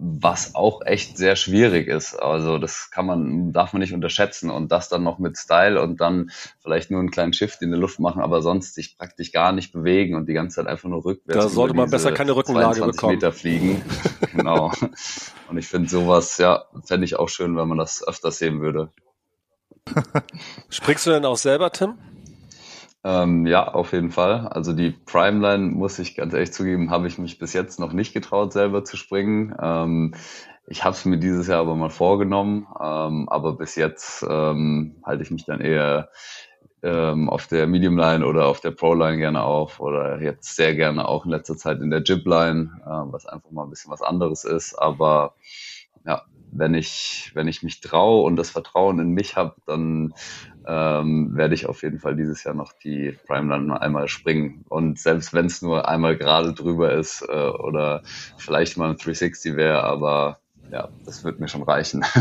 [0.00, 2.14] was auch echt sehr schwierig ist.
[2.14, 6.00] Also das kann man, darf man nicht unterschätzen und das dann noch mit Style und
[6.00, 6.30] dann
[6.60, 9.72] vielleicht nur einen kleinen Shift in der Luft machen, aber sonst sich praktisch gar nicht
[9.72, 11.44] bewegen und die ganze Zeit einfach nur rückwärts.
[11.44, 13.14] Da sollte man besser keine Rückenlage bekommen.
[13.14, 13.82] Meter fliegen.
[14.34, 14.72] genau.
[15.48, 18.92] Und ich finde sowas, ja, fände ich auch schön, wenn man das öfter sehen würde.
[20.68, 21.98] Springst du denn auch selber, Tim?
[23.08, 24.48] Ähm, ja, auf jeden Fall.
[24.48, 28.12] Also die Primeline, muss ich ganz ehrlich zugeben, habe ich mich bis jetzt noch nicht
[28.12, 29.56] getraut, selber zu springen.
[29.62, 30.14] Ähm,
[30.66, 35.22] ich habe es mir dieses Jahr aber mal vorgenommen, ähm, aber bis jetzt ähm, halte
[35.22, 36.10] ich mich dann eher
[36.82, 40.74] ähm, auf der Medium Line oder auf der Pro Line gerne auf oder jetzt sehr
[40.74, 43.90] gerne auch in letzter Zeit in der Jib Line, äh, was einfach mal ein bisschen
[43.90, 44.74] was anderes ist.
[44.74, 45.34] Aber
[46.04, 50.12] ja, wenn ich, wenn ich mich traue und das Vertrauen in mich habe, dann
[50.68, 54.64] ähm, werde ich auf jeden Fall dieses Jahr noch die Prime dann einmal springen.
[54.68, 58.02] Und selbst wenn es nur einmal gerade drüber ist äh, oder
[58.36, 60.38] vielleicht mal ein 360 wäre, aber
[60.70, 62.04] ja, das wird mir schon reichen.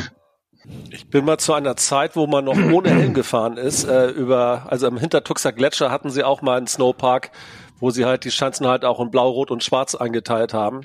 [0.90, 4.66] Ich bin mal zu einer Zeit, wo man noch ohne Helm gefahren ist, äh, über,
[4.68, 7.32] also im Hintertuxer Gletscher hatten sie auch mal einen Snowpark,
[7.80, 10.82] wo sie halt die Schanzen halt auch in Blau, Rot und Schwarz eingeteilt haben.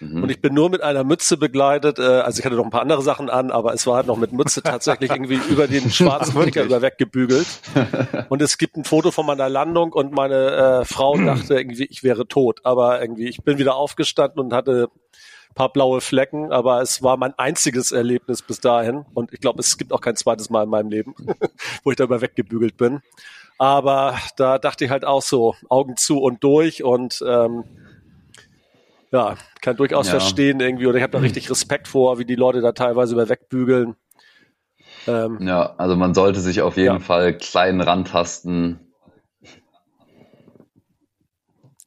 [0.00, 0.22] Mhm.
[0.22, 2.82] Und ich bin nur mit einer Mütze begleitet, äh, also ich hatte noch ein paar
[2.82, 6.40] andere Sachen an, aber es war halt noch mit Mütze tatsächlich irgendwie über den schwarzen
[6.40, 7.46] Knicker über weggebügelt.
[8.28, 12.02] Und es gibt ein Foto von meiner Landung und meine äh, Frau dachte irgendwie, ich
[12.02, 12.60] wäre tot.
[12.64, 14.88] Aber irgendwie, ich bin wieder aufgestanden und hatte
[15.54, 19.04] paar blaue Flecken, aber es war mein einziges Erlebnis bis dahin.
[19.14, 21.14] Und ich glaube, es gibt auch kein zweites Mal in meinem Leben,
[21.84, 23.00] wo ich dabei weggebügelt bin.
[23.58, 27.64] Aber da dachte ich halt auch so, Augen zu und durch und ähm,
[29.12, 30.12] ja, kann durchaus ja.
[30.12, 33.28] verstehen irgendwie, oder ich habe da richtig Respekt vor, wie die Leute da teilweise über
[33.28, 33.94] wegbügeln.
[35.06, 37.00] Ähm, ja, also man sollte sich auf jeden ja.
[37.00, 38.80] Fall klein rantasten.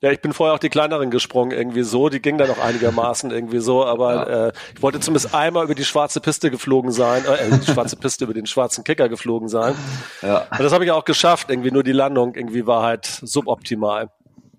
[0.01, 2.09] Ja, ich bin vorher auch die kleineren gesprungen, irgendwie so.
[2.09, 4.47] Die ging dann noch einigermaßen irgendwie so, aber ja.
[4.47, 8.25] äh, ich wollte zumindest einmal über die schwarze Piste geflogen sein, äh, die schwarze Piste
[8.25, 9.73] über den schwarzen Kicker geflogen sein.
[10.21, 10.45] Ja.
[10.51, 14.11] Und das habe ich auch geschafft, irgendwie nur die Landung irgendwie war halt suboptimal.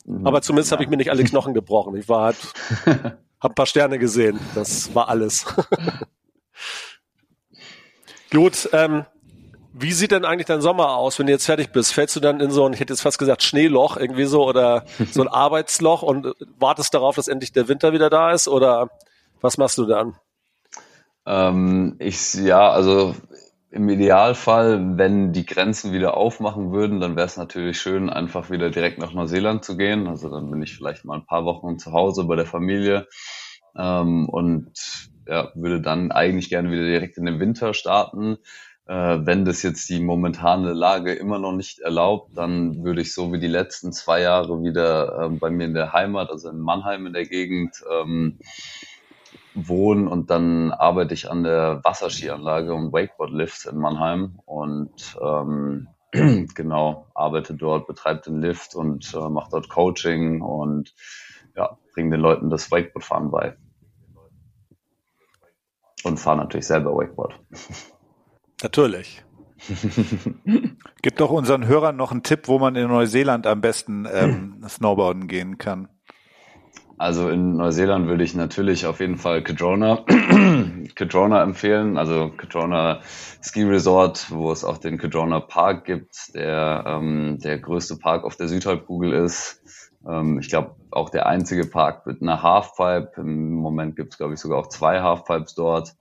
[0.07, 0.27] Mhm.
[0.27, 1.97] Aber zumindest habe ich mir nicht alle Knochen gebrochen.
[1.97, 2.37] Ich war halt,
[2.87, 4.39] habe ein paar Sterne gesehen.
[4.55, 5.45] Das war alles.
[8.31, 9.05] Gut, ähm,
[9.73, 11.93] wie sieht denn eigentlich dein Sommer aus, wenn du jetzt fertig bist?
[11.93, 14.85] Fällst du dann in so ein, ich hätte jetzt fast gesagt, Schneeloch irgendwie so oder
[15.11, 18.89] so ein Arbeitsloch und wartest darauf, dass endlich der Winter wieder da ist oder
[19.41, 20.17] was machst du dann?
[21.27, 23.15] Ähm, ich, ja, also
[23.71, 28.71] im Idealfall, wenn die Grenzen wieder aufmachen würden, dann wäre es natürlich schön, einfach wieder
[28.71, 30.07] direkt nach Neuseeland zu gehen.
[30.07, 33.09] Also dann bin ich vielleicht mal ein paar Wochen zu Hause bei der Familie
[33.77, 34.73] ähm, und
[35.27, 38.39] ja, würde dann eigentlich gerne wieder direkt in den Winter starten.
[38.87, 43.33] Äh, wenn das jetzt die momentane Lage immer noch nicht erlaubt, dann würde ich so
[43.33, 47.07] wie die letzten zwei Jahre wieder äh, bei mir in der Heimat, also in Mannheim
[47.07, 48.39] in der Gegend, ähm,
[49.57, 55.89] wohnen und dann arbeite ich an der Wasserskianlage und Wakeboard-Lifts in Mannheim und ähm,
[56.55, 60.95] genau, arbeite dort, betreibe den Lift und äh, mache dort Coaching und
[61.57, 63.57] ja, bringe den Leuten das Wakeboardfahren bei.
[66.05, 67.41] Und fahre natürlich selber Wakeboard.
[68.63, 69.25] Natürlich.
[71.03, 75.29] Gib doch unseren Hörern noch einen Tipp, wo man in Neuseeland am besten ähm, Snowboarden
[75.29, 75.89] gehen kann.
[76.99, 79.97] Also in Neuseeland würde ich natürlich auf jeden Fall Kedrona,
[80.95, 81.99] Kedrona empfehlen.
[81.99, 83.01] Also Kedrona
[83.43, 88.37] Ski Resort, wo es auch den Kedrona Park gibt, der ähm, der größte Park auf
[88.37, 89.61] der Südhalbkugel ist.
[90.09, 93.21] Ähm, ich glaube auch der einzige Park mit einer Halfpipe.
[93.21, 95.95] Im Moment gibt es glaube ich sogar auch zwei Halfpipes dort.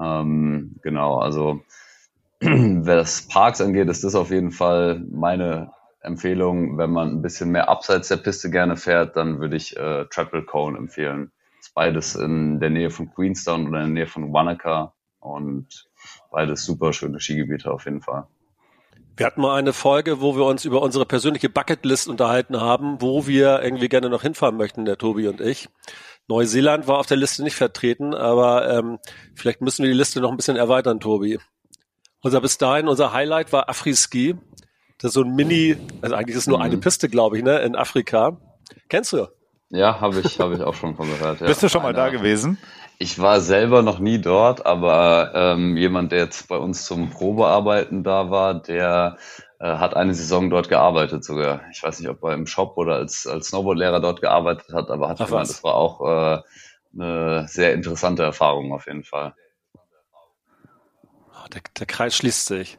[0.00, 1.60] Ähm, genau, also
[2.40, 5.70] wer das Parks angeht, ist das auf jeden Fall meine
[6.04, 10.04] Empfehlung, wenn man ein bisschen mehr abseits der Piste gerne fährt, dann würde ich äh,
[10.06, 11.32] Triple Cone empfehlen.
[11.60, 15.88] Ist beides in der Nähe von Queenstown oder in der Nähe von Wanaka und
[16.30, 18.26] beides super schöne Skigebiete auf jeden Fall.
[19.16, 23.26] Wir hatten mal eine Folge, wo wir uns über unsere persönliche Bucketlist unterhalten haben, wo
[23.28, 25.68] wir irgendwie gerne noch hinfahren möchten, der Tobi und ich.
[26.26, 28.98] Neuseeland war auf der Liste nicht vertreten, aber ähm,
[29.34, 31.38] vielleicht müssen wir die Liste noch ein bisschen erweitern, Tobi.
[32.22, 34.36] Unser bis dahin, unser Highlight war Afri-Ski.
[34.98, 36.64] Das ist so ein Mini, also eigentlich ist es nur mhm.
[36.64, 38.38] eine Piste, glaube ich, ne, in Afrika.
[38.88, 39.26] Kennst du?
[39.70, 41.40] Ja, habe ich, habe ich auch schon von gehört.
[41.40, 41.46] Ja.
[41.46, 42.58] Bist du schon mal Eine, da gewesen?
[42.98, 48.04] Ich war selber noch nie dort, aber ähm, jemand, der jetzt bei uns zum Probearbeiten
[48.04, 49.18] da war, der
[49.58, 51.62] äh, hat eine Saison dort gearbeitet sogar.
[51.72, 55.08] Ich weiß nicht, ob er im Shop oder als, als Snowboardlehrer dort gearbeitet hat, aber
[55.08, 56.42] hat Ach, gemeint, das war auch äh,
[56.94, 59.34] eine sehr interessante Erfahrung auf jeden Fall.
[61.32, 62.78] Oh, der, der Kreis schließt sich.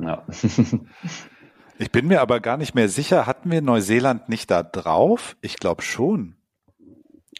[0.00, 0.24] Ja.
[1.82, 5.36] Ich bin mir aber gar nicht mehr sicher, hatten wir Neuseeland nicht da drauf?
[5.40, 6.36] Ich glaube schon.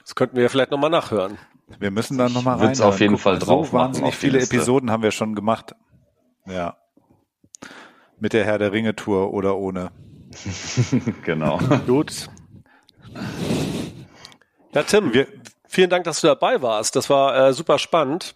[0.01, 1.39] Das könnten wir ja vielleicht nochmal nachhören.
[1.79, 2.81] Wir müssen da nochmal rein.
[2.81, 5.77] auf jeden Guck, Fall drauf so wahnsinnig viele Episoden haben wir schon gemacht.
[6.45, 6.77] Ja.
[8.19, 9.93] Mit der Herr der Ringe Tour oder ohne.
[11.25, 11.59] genau.
[11.87, 12.29] Gut.
[14.75, 15.29] Ja, Tim, wir,
[15.69, 16.97] vielen Dank, dass du dabei warst.
[16.97, 18.35] Das war äh, super spannend.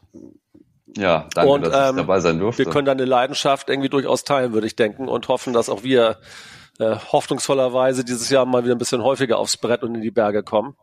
[0.96, 2.64] Ja, danke, und, dass ich ähm, dabei sein durfte.
[2.64, 6.18] Wir können deine Leidenschaft irgendwie durchaus teilen, würde ich denken, und hoffen, dass auch wir
[6.78, 10.42] äh, hoffnungsvollerweise dieses Jahr mal wieder ein bisschen häufiger aufs Brett und in die Berge
[10.42, 10.76] kommen.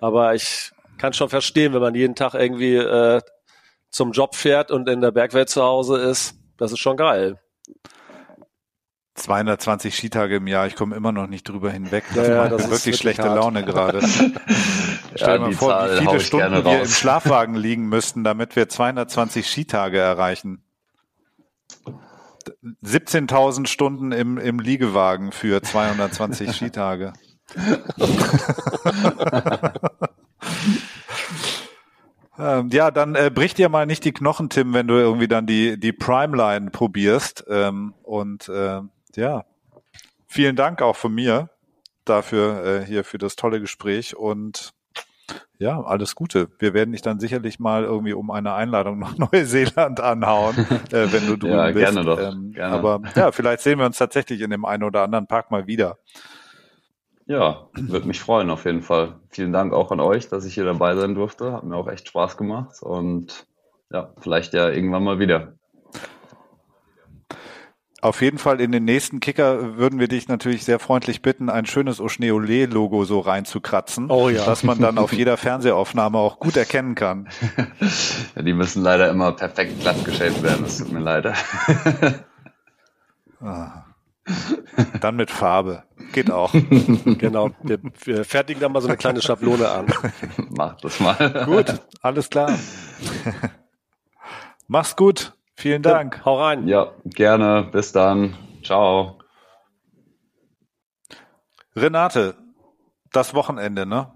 [0.00, 3.20] Aber ich kann schon verstehen, wenn man jeden Tag irgendwie äh,
[3.90, 7.40] zum Job fährt und in der Bergwelt zu Hause ist, das ist schon geil.
[9.20, 12.04] 220 Skitage im Jahr, ich komme immer noch nicht drüber hinweg.
[12.14, 13.36] Das ja, macht das wirklich, wirklich schlechte hart.
[13.36, 14.00] Laune gerade.
[15.14, 18.68] Stell dir mal vor, Zahl wie viele Stunden wir im Schlafwagen liegen müssten, damit wir
[18.68, 20.64] 220 Skitage erreichen.
[22.82, 27.12] 17.000 Stunden im, im Liegewagen für 220 Skitage.
[32.40, 35.46] Ähm, ja, dann äh, bricht dir mal nicht die Knochen, Tim, wenn du irgendwie dann
[35.46, 37.44] die, die Primeline probierst.
[37.50, 38.80] Ähm, und äh,
[39.16, 39.44] ja,
[40.26, 41.50] vielen Dank auch von mir
[42.04, 44.72] dafür äh, hier für das tolle Gespräch und
[45.58, 46.48] ja, alles Gute.
[46.58, 50.56] Wir werden dich dann sicherlich mal irgendwie um eine Einladung nach Neuseeland anhauen,
[50.90, 51.76] äh, wenn du drüben ja, bist.
[51.76, 52.18] Gerne doch.
[52.18, 52.74] Ähm, gerne.
[52.74, 55.98] Aber ja, vielleicht sehen wir uns tatsächlich in dem einen oder anderen Park mal wieder.
[57.26, 59.20] Ja, würde mich freuen auf jeden Fall.
[59.28, 61.52] Vielen Dank auch an euch, dass ich hier dabei sein durfte.
[61.52, 63.46] Hat mir auch echt Spaß gemacht und
[63.92, 65.54] ja, vielleicht ja irgendwann mal wieder.
[68.02, 71.66] Auf jeden Fall in den nächsten Kicker würden wir dich natürlich sehr freundlich bitten, ein
[71.66, 74.46] schönes Oschneole-Logo so reinzukratzen, oh ja.
[74.46, 77.28] dass man dann auf jeder Fernsehaufnahme auch gut erkennen kann.
[78.36, 81.26] Ja, die müssen leider immer perfekt glatt geschält werden, das tut mir leid.
[83.42, 83.86] Ah.
[85.00, 85.84] Dann mit Farbe.
[86.12, 86.52] Geht auch.
[87.04, 87.52] genau.
[87.62, 89.86] Wir, wir fertigen dann mal so eine kleine Schablone an.
[90.50, 91.44] Mach das mal.
[91.46, 92.58] Gut, alles klar.
[94.68, 95.32] Mach's gut.
[95.60, 96.24] Vielen Dank.
[96.24, 96.66] Hau rein.
[96.66, 97.68] Ja, gerne.
[97.70, 98.34] Bis dann.
[98.64, 99.18] Ciao.
[101.76, 102.34] Renate,
[103.12, 104.10] das Wochenende, ne?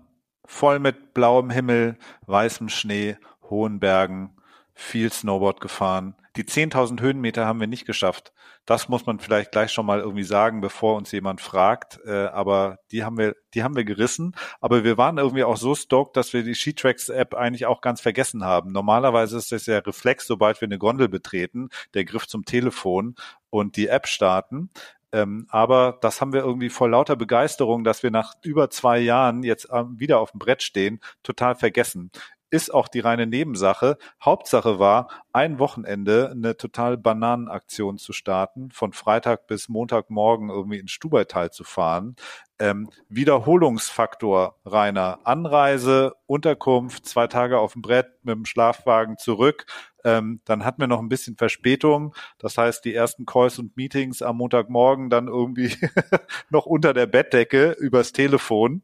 [0.46, 3.18] Voll mit blauem Himmel, weißem Schnee,
[3.50, 4.34] hohen Bergen,
[4.72, 6.14] viel Snowboard gefahren.
[6.36, 8.32] Die 10.000 Höhenmeter haben wir nicht geschafft.
[8.66, 12.00] Das muss man vielleicht gleich schon mal irgendwie sagen, bevor uns jemand fragt.
[12.04, 14.34] Äh, aber die haben wir, die haben wir gerissen.
[14.60, 18.44] Aber wir waren irgendwie auch so stoked, dass wir die Sheetracks-App eigentlich auch ganz vergessen
[18.44, 18.72] haben.
[18.72, 23.14] Normalerweise ist das ja Reflex, sobald wir eine Gondel betreten, der Griff zum Telefon
[23.50, 24.70] und die App starten.
[25.12, 29.44] Ähm, aber das haben wir irgendwie vor lauter Begeisterung, dass wir nach über zwei Jahren
[29.44, 32.10] jetzt ähm, wieder auf dem Brett stehen, total vergessen
[32.54, 33.98] ist auch die reine Nebensache.
[34.24, 40.92] Hauptsache war, ein Wochenende eine total Bananenaktion zu starten, von Freitag bis Montagmorgen irgendwie ins
[40.92, 42.14] Stubaital zu fahren.
[42.60, 45.18] Ähm, Wiederholungsfaktor, Rainer.
[45.24, 49.66] Anreise, Unterkunft, zwei Tage auf dem Brett mit dem Schlafwagen zurück.
[50.04, 52.14] Ähm, dann hatten wir noch ein bisschen Verspätung.
[52.38, 55.76] Das heißt, die ersten Calls und Meetings am Montagmorgen dann irgendwie
[56.50, 58.82] noch unter der Bettdecke übers Telefon.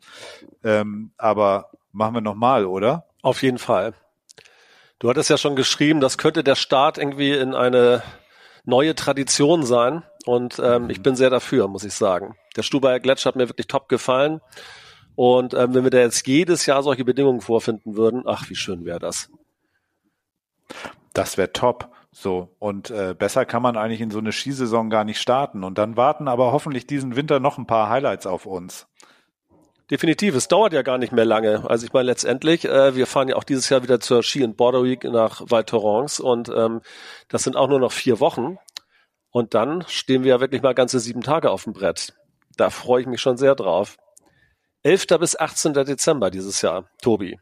[0.64, 3.06] Ähm, aber machen wir nochmal, oder?
[3.22, 3.94] Auf jeden Fall.
[4.98, 8.02] Du hattest ja schon geschrieben, das könnte der Start irgendwie in eine
[8.64, 10.02] neue Tradition sein.
[10.26, 12.36] Und ähm, ich bin sehr dafür, muss ich sagen.
[12.56, 14.40] Der Stubaier Gletscher hat mir wirklich top gefallen.
[15.16, 18.84] Und ähm, wenn wir da jetzt jedes Jahr solche Bedingungen vorfinden würden, ach, wie schön
[18.84, 19.30] wäre das.
[21.14, 21.90] Das wäre top.
[22.12, 25.64] So, und äh, besser kann man eigentlich in so eine Skisaison gar nicht starten.
[25.64, 28.86] Und dann warten aber hoffentlich diesen Winter noch ein paar Highlights auf uns.
[29.90, 31.68] Definitiv, es dauert ja gar nicht mehr lange.
[31.68, 34.56] Also ich meine letztendlich, äh, wir fahren ja auch dieses Jahr wieder zur Ski and
[34.56, 36.80] Border Week nach Val Thorens und ähm,
[37.28, 38.58] das sind auch nur noch vier Wochen.
[39.32, 42.14] Und dann stehen wir ja wirklich mal ganze sieben Tage auf dem Brett.
[42.56, 43.96] Da freue ich mich schon sehr drauf.
[44.82, 45.06] 11.
[45.18, 45.72] bis 18.
[45.72, 47.38] Dezember dieses Jahr, Tobi.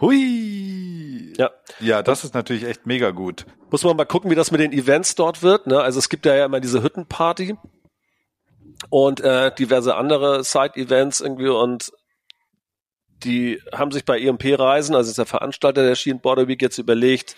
[0.00, 1.32] Hui!
[1.38, 1.50] Ja.
[1.80, 3.46] Ja, das ist natürlich echt mega gut.
[3.70, 5.66] Muss man mal gucken, wie das mit den Events dort wird.
[5.66, 5.80] Ne?
[5.80, 7.56] Also es gibt ja immer diese Hüttenparty
[8.90, 11.92] und äh, diverse andere Side-Events irgendwie und
[13.24, 17.36] die haben sich bei EMP-Reisen, also ist der Veranstalter der Ski Border Week, jetzt überlegt,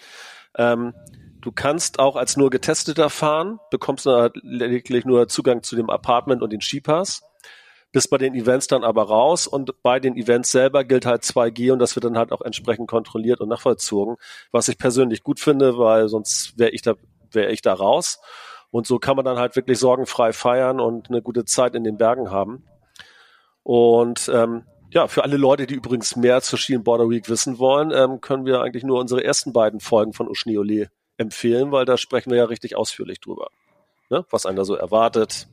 [0.57, 0.95] ähm,
[1.41, 6.43] du kannst auch als nur Getesteter fahren, bekommst du lediglich nur Zugang zu dem Apartment
[6.43, 7.22] und den Skipass,
[7.93, 11.72] bist bei den Events dann aber raus und bei den Events selber gilt halt 2G
[11.72, 14.16] und das wird dann halt auch entsprechend kontrolliert und nachvollzogen,
[14.51, 16.95] was ich persönlich gut finde, weil sonst wäre ich da
[17.32, 18.20] wäre ich da raus.
[18.71, 21.97] Und so kann man dann halt wirklich sorgenfrei feiern und eine gute Zeit in den
[21.97, 22.64] Bergen haben.
[23.62, 27.91] Und ähm, ja, für alle Leute, die übrigens mehr zur Ski Border Week wissen wollen,
[27.91, 32.31] ähm, können wir eigentlich nur unsere ersten beiden Folgen von Uschneole empfehlen, weil da sprechen
[32.31, 33.49] wir ja richtig ausführlich drüber.
[34.11, 34.25] Ne?
[34.31, 35.49] Was einen da so erwartet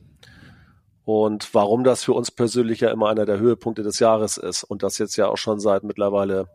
[1.04, 4.64] und warum das für uns persönlich ja immer einer der Höhepunkte des Jahres ist.
[4.64, 6.48] Und das jetzt ja auch schon seit mittlerweile,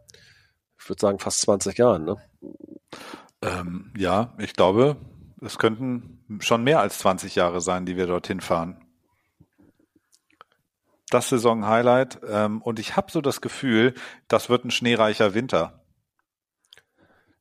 [0.79, 2.05] ich würde sagen, fast 20 Jahren.
[2.05, 2.17] Ne?
[3.41, 4.97] Ähm, ja, ich glaube,
[5.41, 8.85] es könnten schon mehr als 20 Jahre sein, die wir dorthin fahren.
[11.09, 12.19] Das Saison-Highlight.
[12.27, 13.93] Ähm, und ich habe so das Gefühl,
[14.27, 15.83] das wird ein schneereicher Winter.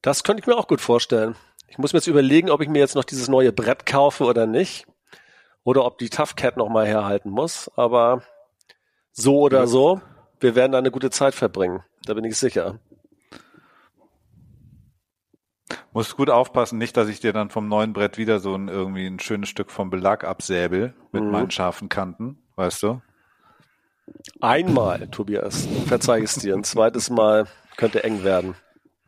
[0.02, 1.36] Das könnte ich mir auch gut vorstellen.
[1.68, 4.46] Ich muss mir jetzt überlegen, ob ich mir jetzt noch dieses neue Brett kaufe oder
[4.46, 4.86] nicht.
[5.62, 7.70] Oder ob die Tough Cat noch mal herhalten muss.
[7.76, 8.22] Aber
[9.12, 10.00] so oder so,
[10.40, 11.84] wir werden da eine gute Zeit verbringen.
[12.04, 12.80] Da bin ich sicher.
[15.92, 19.06] Muss gut aufpassen, nicht, dass ich dir dann vom neuen Brett wieder so ein irgendwie
[19.06, 21.30] ein schönes Stück vom Belag absäbel mit mhm.
[21.30, 23.02] meinen scharfen Kanten, weißt du?
[24.40, 26.54] Einmal, Tobias, verzeih es dir.
[26.54, 28.54] Ein zweites Mal könnte eng werden.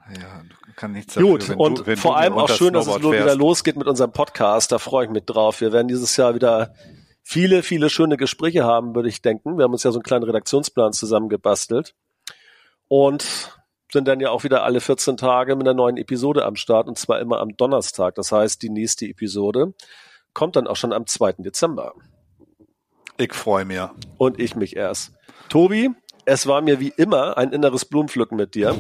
[0.09, 0.43] Ja,
[0.77, 3.77] kann nichts dafür, Gut, und du, vor allem auch schön, dass es nur wieder losgeht
[3.77, 4.73] mit unserem Podcast.
[4.73, 5.61] Da freue ich mich drauf.
[5.61, 6.75] Wir werden dieses Jahr wieder
[7.23, 9.59] viele, viele schöne Gespräche haben, würde ich denken.
[9.59, 11.95] Wir haben uns ja so einen kleinen Redaktionsplan zusammengebastelt.
[12.89, 13.62] Und
[13.93, 16.97] sind dann ja auch wieder alle 14 Tage mit einer neuen Episode am Start und
[16.97, 18.15] zwar immer am Donnerstag.
[18.15, 19.75] Das heißt, die nächste Episode
[20.33, 21.35] kommt dann auch schon am 2.
[21.39, 21.93] Dezember.
[23.19, 23.81] Ich freue mich.
[24.17, 25.13] Und ich mich erst.
[25.51, 25.91] Tobi,
[26.25, 28.75] es war mir wie immer ein inneres Blumenpflücken mit dir.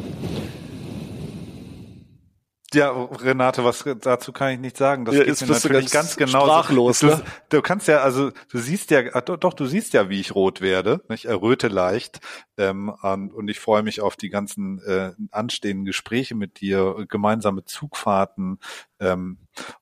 [2.74, 5.04] Ja, Renate, was dazu kann ich nicht sagen.
[5.04, 6.44] Das ja, geht mir natürlich ganz, ganz genau.
[6.44, 7.22] Sprachlos, du, ne?
[7.48, 10.60] du kannst ja, also du siehst ja, ah, doch, du siehst ja, wie ich rot
[10.60, 11.02] werde.
[11.10, 12.20] Ich erröte leicht.
[12.56, 18.58] Ähm, und ich freue mich auf die ganzen äh, anstehenden Gespräche mit dir, gemeinsame Zugfahrten
[19.00, 19.38] ähm,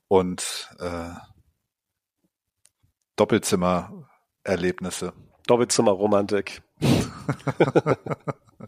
[0.08, 1.10] und äh,
[3.16, 5.12] Doppelzimmererlebnisse.
[5.46, 6.62] Doppelzimmerromantik.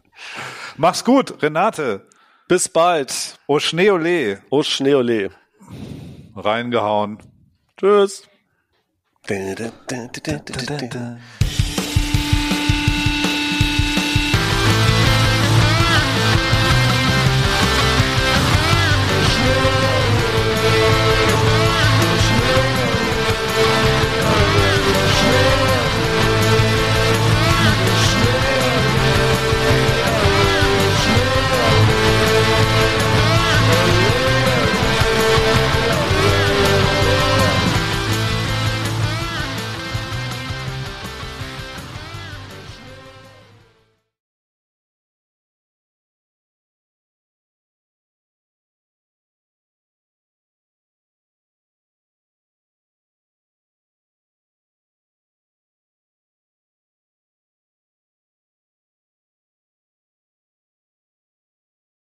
[0.77, 2.07] Mach's gut, Renate.
[2.47, 3.39] Bis bald.
[3.47, 4.41] O Schneeole.
[4.49, 5.31] O Schneeole.
[6.35, 7.19] Reingehauen.
[7.77, 8.23] Tschüss.